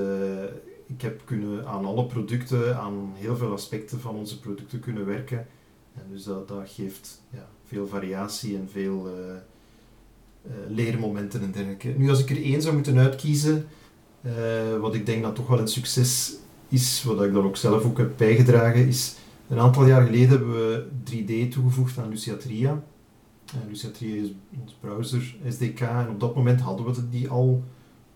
ik 0.86 1.02
heb 1.02 1.22
kunnen 1.24 1.66
aan 1.66 1.84
alle 1.84 2.06
producten, 2.06 2.76
aan 2.76 3.12
heel 3.14 3.36
veel 3.36 3.52
aspecten 3.52 4.00
van 4.00 4.14
onze 4.14 4.40
producten 4.40 4.80
kunnen 4.80 5.06
werken. 5.06 5.46
En 5.94 6.02
dus 6.10 6.24
dat, 6.24 6.48
dat 6.48 6.62
geeft 6.64 7.22
ja, 7.30 7.48
veel 7.64 7.86
variatie 7.86 8.56
en 8.56 8.68
veel 8.72 9.08
leermomenten 10.68 11.42
en 11.42 11.52
dergelijke. 11.52 11.88
Nu, 11.88 12.10
als 12.10 12.20
ik 12.20 12.30
er 12.30 12.42
één 12.42 12.62
zou 12.62 12.74
moeten 12.74 12.98
uitkiezen, 12.98 13.66
wat 14.80 14.94
ik 14.94 15.06
denk 15.06 15.22
dat 15.22 15.34
toch 15.34 15.46
wel 15.46 15.58
een 15.58 15.68
succes 15.68 16.36
is, 16.72 17.02
wat 17.02 17.22
ik 17.22 17.32
dan 17.32 17.44
ook 17.44 17.56
zelf 17.56 17.84
ook 17.84 17.98
heb 17.98 18.12
bijgedragen, 18.16 18.86
is 18.86 19.14
een 19.48 19.58
aantal 19.58 19.86
jaar 19.86 20.04
geleden 20.04 20.28
hebben 20.28 20.52
we 20.52 20.86
3D 21.04 21.52
toegevoegd 21.52 21.98
aan 21.98 22.08
Luciatria. 22.08 22.82
Uh, 23.54 23.60
Luciatria 23.68 24.22
is 24.22 24.28
ons 24.62 24.76
browser 24.80 25.36
SDK 25.48 25.80
en 25.80 26.08
op 26.08 26.20
dat 26.20 26.34
moment 26.34 26.60
hadden 26.60 26.86
we 26.86 27.08
die 27.08 27.28
al 27.28 27.62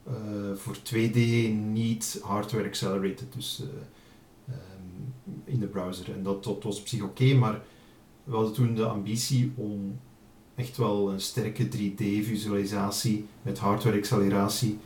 uh, 0.09 0.13
voor 0.55 0.77
2D 0.77 1.19
niet 1.73 2.21
hardware 2.23 2.65
accelerated, 2.65 3.33
dus 3.35 3.63
uh, 3.63 4.55
um, 4.55 5.13
in 5.45 5.61
de 5.61 5.67
browser. 5.67 6.15
En 6.15 6.23
dat, 6.23 6.45
dat 6.45 6.63
was 6.63 6.81
op 6.81 6.89
zich 6.89 7.03
oké, 7.03 7.35
maar 7.35 7.61
we 8.25 8.35
hadden 8.35 8.53
toen 8.53 8.75
de 8.75 8.87
ambitie 8.87 9.53
om 9.55 9.99
echt 10.55 10.77
wel 10.77 11.11
een 11.11 11.21
sterke 11.21 11.69
3D-visualisatie 11.69 13.25
met 13.43 13.59
hardware 13.59 13.97
acceleratie 13.97 14.79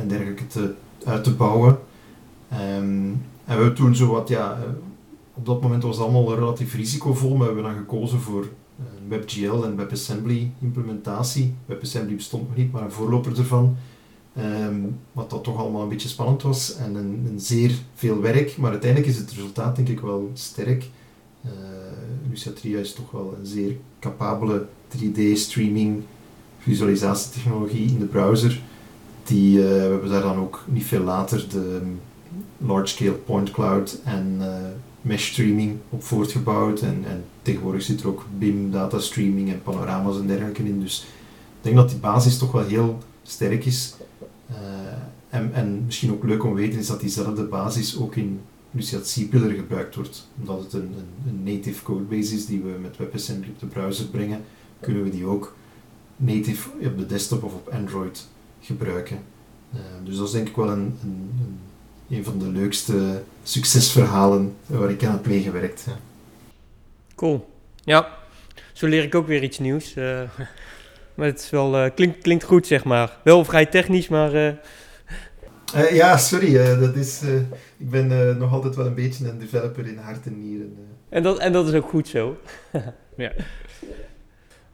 en 0.00 0.08
dergelijke 0.08 0.46
te, 0.46 0.74
uit 1.04 1.24
te 1.24 1.34
bouwen. 1.34 1.78
Um, 2.52 3.22
en 3.44 3.64
we 3.64 3.72
toen 3.72 3.94
zo 3.94 4.06
wat, 4.06 4.28
ja, 4.28 4.52
eh, 4.52 4.68
op 5.34 5.46
dat 5.46 5.62
moment 5.62 5.82
was 5.82 5.96
het 5.96 6.04
allemaal 6.04 6.34
relatief 6.34 6.74
risicovol, 6.74 7.30
maar 7.30 7.38
we 7.38 7.44
hebben 7.44 7.62
dan 7.62 7.82
gekozen 7.82 8.20
voor 8.20 8.48
een 8.78 9.08
WebGL 9.08 9.64
en 9.64 9.76
WebAssembly 9.76 10.50
implementatie. 10.60 11.54
WebAssembly 11.66 12.14
bestond 12.14 12.48
nog 12.48 12.56
niet, 12.56 12.72
maar 12.72 12.82
een 12.82 12.92
voorloper 12.92 13.38
ervan. 13.38 13.76
Um, 14.38 14.98
wat 15.12 15.30
dat 15.30 15.44
toch 15.44 15.58
allemaal 15.58 15.82
een 15.82 15.88
beetje 15.88 16.08
spannend 16.08 16.42
was 16.42 16.76
en 16.76 16.94
een, 16.94 17.26
een, 17.28 17.40
zeer 17.40 17.72
veel 17.94 18.20
werk, 18.20 18.56
maar 18.56 18.70
uiteindelijk 18.70 19.10
is 19.12 19.18
het 19.18 19.32
resultaat 19.32 19.76
denk 19.76 19.88
ik 19.88 20.00
wel 20.00 20.30
sterk. 20.34 20.88
Uh, 21.44 21.50
Lucia 22.30 22.78
is 22.78 22.92
toch 22.92 23.10
wel 23.10 23.34
een 23.38 23.46
zeer 23.46 23.76
capabele 24.00 24.66
3D-streaming 24.96 26.02
visualisatietechnologie 26.58 27.88
in 27.88 27.98
de 27.98 28.04
browser. 28.04 28.60
Die, 29.24 29.58
we 29.58 29.64
hebben 29.64 30.10
daar 30.10 30.22
dan 30.22 30.36
ook 30.36 30.64
niet 30.66 30.84
veel 30.84 31.02
later 31.02 31.48
de 31.48 31.80
large-scale 32.58 33.12
point 33.12 33.50
cloud 33.50 34.00
en 34.04 34.36
uh, 34.40 34.54
mesh 35.00 35.30
streaming 35.30 35.76
op 35.88 36.02
voortgebouwd. 36.02 36.80
En, 36.80 37.04
en 37.06 37.24
tegenwoordig 37.42 37.82
zit 37.82 38.00
er 38.00 38.08
ook 38.08 38.24
BIM 38.38 38.70
data 38.70 38.98
streaming 38.98 39.50
en 39.50 39.62
panorama's 39.62 40.18
en 40.18 40.26
dergelijke 40.26 40.64
in. 40.64 40.80
Dus 40.80 41.06
ik 41.56 41.64
denk 41.64 41.76
dat 41.76 41.88
die 41.88 41.98
basis 41.98 42.38
toch 42.38 42.52
wel 42.52 42.66
heel 42.66 42.98
sterk 43.22 43.64
is. 43.64 43.94
Uh, 44.50 44.56
en, 45.28 45.54
en 45.54 45.82
misschien 45.84 46.12
ook 46.12 46.24
leuk 46.24 46.44
om 46.44 46.50
te 46.50 46.60
weten 46.60 46.78
is 46.78 46.86
dat 46.86 47.00
diezelfde 47.00 47.42
basis 47.42 47.98
ook 47.98 48.16
in 48.16 48.40
Lucia 48.70 48.98
C-Pillar 48.98 49.50
gebruikt 49.50 49.94
wordt. 49.94 50.28
Omdat 50.40 50.62
het 50.62 50.72
een, 50.72 50.94
een, 51.26 51.42
native 51.42 51.82
codebase 51.82 52.34
is 52.34 52.46
die 52.46 52.60
we 52.60 52.78
met 52.82 52.96
WebAssembly 52.96 53.50
op 53.50 53.58
de 53.58 53.66
browser 53.66 54.06
brengen, 54.06 54.44
kunnen 54.80 55.04
we 55.04 55.10
die 55.10 55.24
ook 55.24 55.56
native 56.16 56.70
op 56.84 56.98
de 56.98 57.06
desktop 57.06 57.42
of 57.42 57.54
op 57.54 57.68
Android 57.68 58.26
gebruiken. 58.60 59.18
Uh, 59.74 59.80
dus 60.04 60.16
dat 60.16 60.26
is 60.26 60.32
denk 60.32 60.48
ik 60.48 60.56
wel 60.56 60.70
een, 60.70 60.96
een, 61.02 61.30
een 62.10 62.24
van 62.24 62.38
de 62.38 62.48
leukste 62.48 63.22
succesverhalen 63.42 64.56
waar 64.66 64.90
ik 64.90 65.04
aan 65.04 65.12
heb 65.12 65.26
meegewerkt. 65.26 65.84
Ja. 65.86 65.98
Cool. 67.14 67.48
Ja, 67.84 68.08
zo 68.72 68.86
leer 68.86 69.02
ik 69.02 69.14
ook 69.14 69.26
weer 69.26 69.42
iets 69.42 69.58
nieuws. 69.58 69.96
Uh, 69.96 70.20
maar 71.14 71.26
het 71.26 71.40
is 71.40 71.50
wel, 71.50 71.84
uh, 71.84 71.90
klinkt, 71.94 72.22
klinkt 72.22 72.44
goed, 72.44 72.66
zeg 72.66 72.84
maar. 72.84 73.18
Wel 73.24 73.44
vrij 73.44 73.66
technisch, 73.66 74.08
maar... 74.08 74.34
Uh... 74.34 75.92
ja, 75.92 76.16
sorry. 76.16 76.78
dat 76.80 76.96
is, 76.96 77.22
ik 77.76 77.90
ben 77.90 78.38
nog 78.38 78.52
altijd 78.52 78.76
wel 78.76 78.86
een 78.86 78.94
beetje 78.94 79.28
een 79.28 79.38
developer 79.38 79.86
in 79.86 79.98
hart 79.98 80.26
en 80.26 80.40
nieren. 80.48 80.76
En, 81.08 81.22
dat, 81.22 81.38
en 81.38 81.52
dat 81.52 81.68
is 81.68 81.74
ook 81.74 81.88
goed 81.88 82.08
zo. 82.08 82.36
ja. 83.16 83.32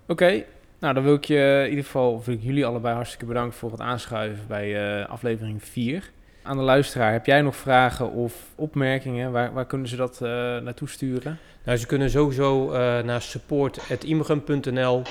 Oké, 0.07 0.45
nou 0.79 0.95
dan 0.95 1.03
wil 1.03 1.15
ik 1.15 1.25
je 1.25 1.61
in 1.63 1.69
ieder 1.69 1.85
geval, 1.85 2.23
wil 2.25 2.35
ik 2.35 2.43
jullie 2.43 2.67
allebei 2.67 2.95
hartstikke 2.95 3.27
bedanken 3.27 3.59
voor 3.59 3.71
het 3.71 3.81
aanschuiven 3.81 4.47
bij 4.47 5.07
aflevering 5.07 5.63
4 5.63 6.13
aan 6.45 6.57
de 6.57 6.63
luisteraar. 6.63 7.13
Heb 7.13 7.27
jij 7.27 7.43
nog 7.43 7.57
vragen 7.57 8.11
of 8.11 8.35
opmerkingen? 8.55 9.33
Waar, 9.33 9.53
waar 9.53 9.67
kunnen 9.67 9.89
ze 9.89 9.97
dat 9.97 10.19
uh, 10.23 10.29
naartoe 10.59 10.89
sturen? 10.89 11.39
Nou, 11.65 11.79
ze 11.79 11.87
kunnen 11.87 12.11
sowieso 12.11 12.73
uh, 12.73 12.99
naar 13.03 13.23
support.imagum.nl 13.23 15.03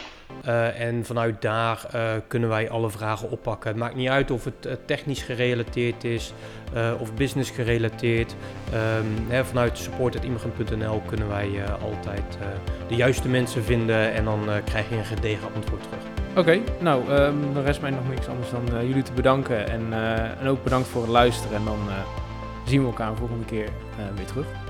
uh, 0.46 0.67
eh, 0.67 0.88
en 0.88 1.06
vanuit 1.06 1.41
daar 1.41 1.86
kunnen 2.28 2.50
wij 2.50 2.69
alle 2.69 2.89
vragen 2.89 3.32
oppakken. 3.32 3.69
Het 3.69 3.80
maakt 3.80 3.96
niet 3.96 4.10
uit 4.10 4.32
of 4.32 4.43
het 4.43 4.88
technisch 4.88 5.22
gerelateerd 5.22 6.04
is 6.04 6.34
of 7.00 7.13
business 7.13 7.50
gerelateerd. 7.50 8.36
Um, 8.74 9.30
hè, 9.30 9.46
vanuit 9.46 9.78
support.imagum.nl 9.78 11.02
kunnen 11.08 11.28
wij 11.28 11.50
altijd 11.82 12.38
de 12.88 12.96
juiste 12.96 13.28
mensen 13.28 13.63
vinden 13.63 14.13
en 14.13 14.24
dan 14.24 14.50
krijg 14.65 14.89
je 14.89 14.96
een 14.96 15.06
gedegen 15.06 15.48
antwoord 15.56 15.84
terug. 15.84 16.12
Oké, 16.38 16.60
nou, 16.80 17.12
um, 17.12 17.54
dan 17.54 17.63
rest 17.63 17.82
mij 17.82 17.91
nog 17.91 18.10
niks 18.10 18.28
anders 18.28 18.50
dan 18.50 18.63
uh, 18.74 18.88
jullie 18.88 19.04
te 19.04 19.13
bedanken. 19.13 19.69
En, 19.69 19.82
uh, 19.89 20.41
en 20.41 20.48
ook 20.48 20.63
bedankt 20.63 20.88
voor 20.88 21.02
het 21.02 21.12
luisteren. 21.12 21.58
En 21.58 21.65
dan 21.65 21.80
uh, 21.88 21.93
zien 22.65 22.82
we 22.82 22.86
elkaar 22.88 23.12
de 23.12 23.17
volgende 23.17 23.46
keer 23.46 23.69
weer 24.15 24.26
terug. 24.26 24.62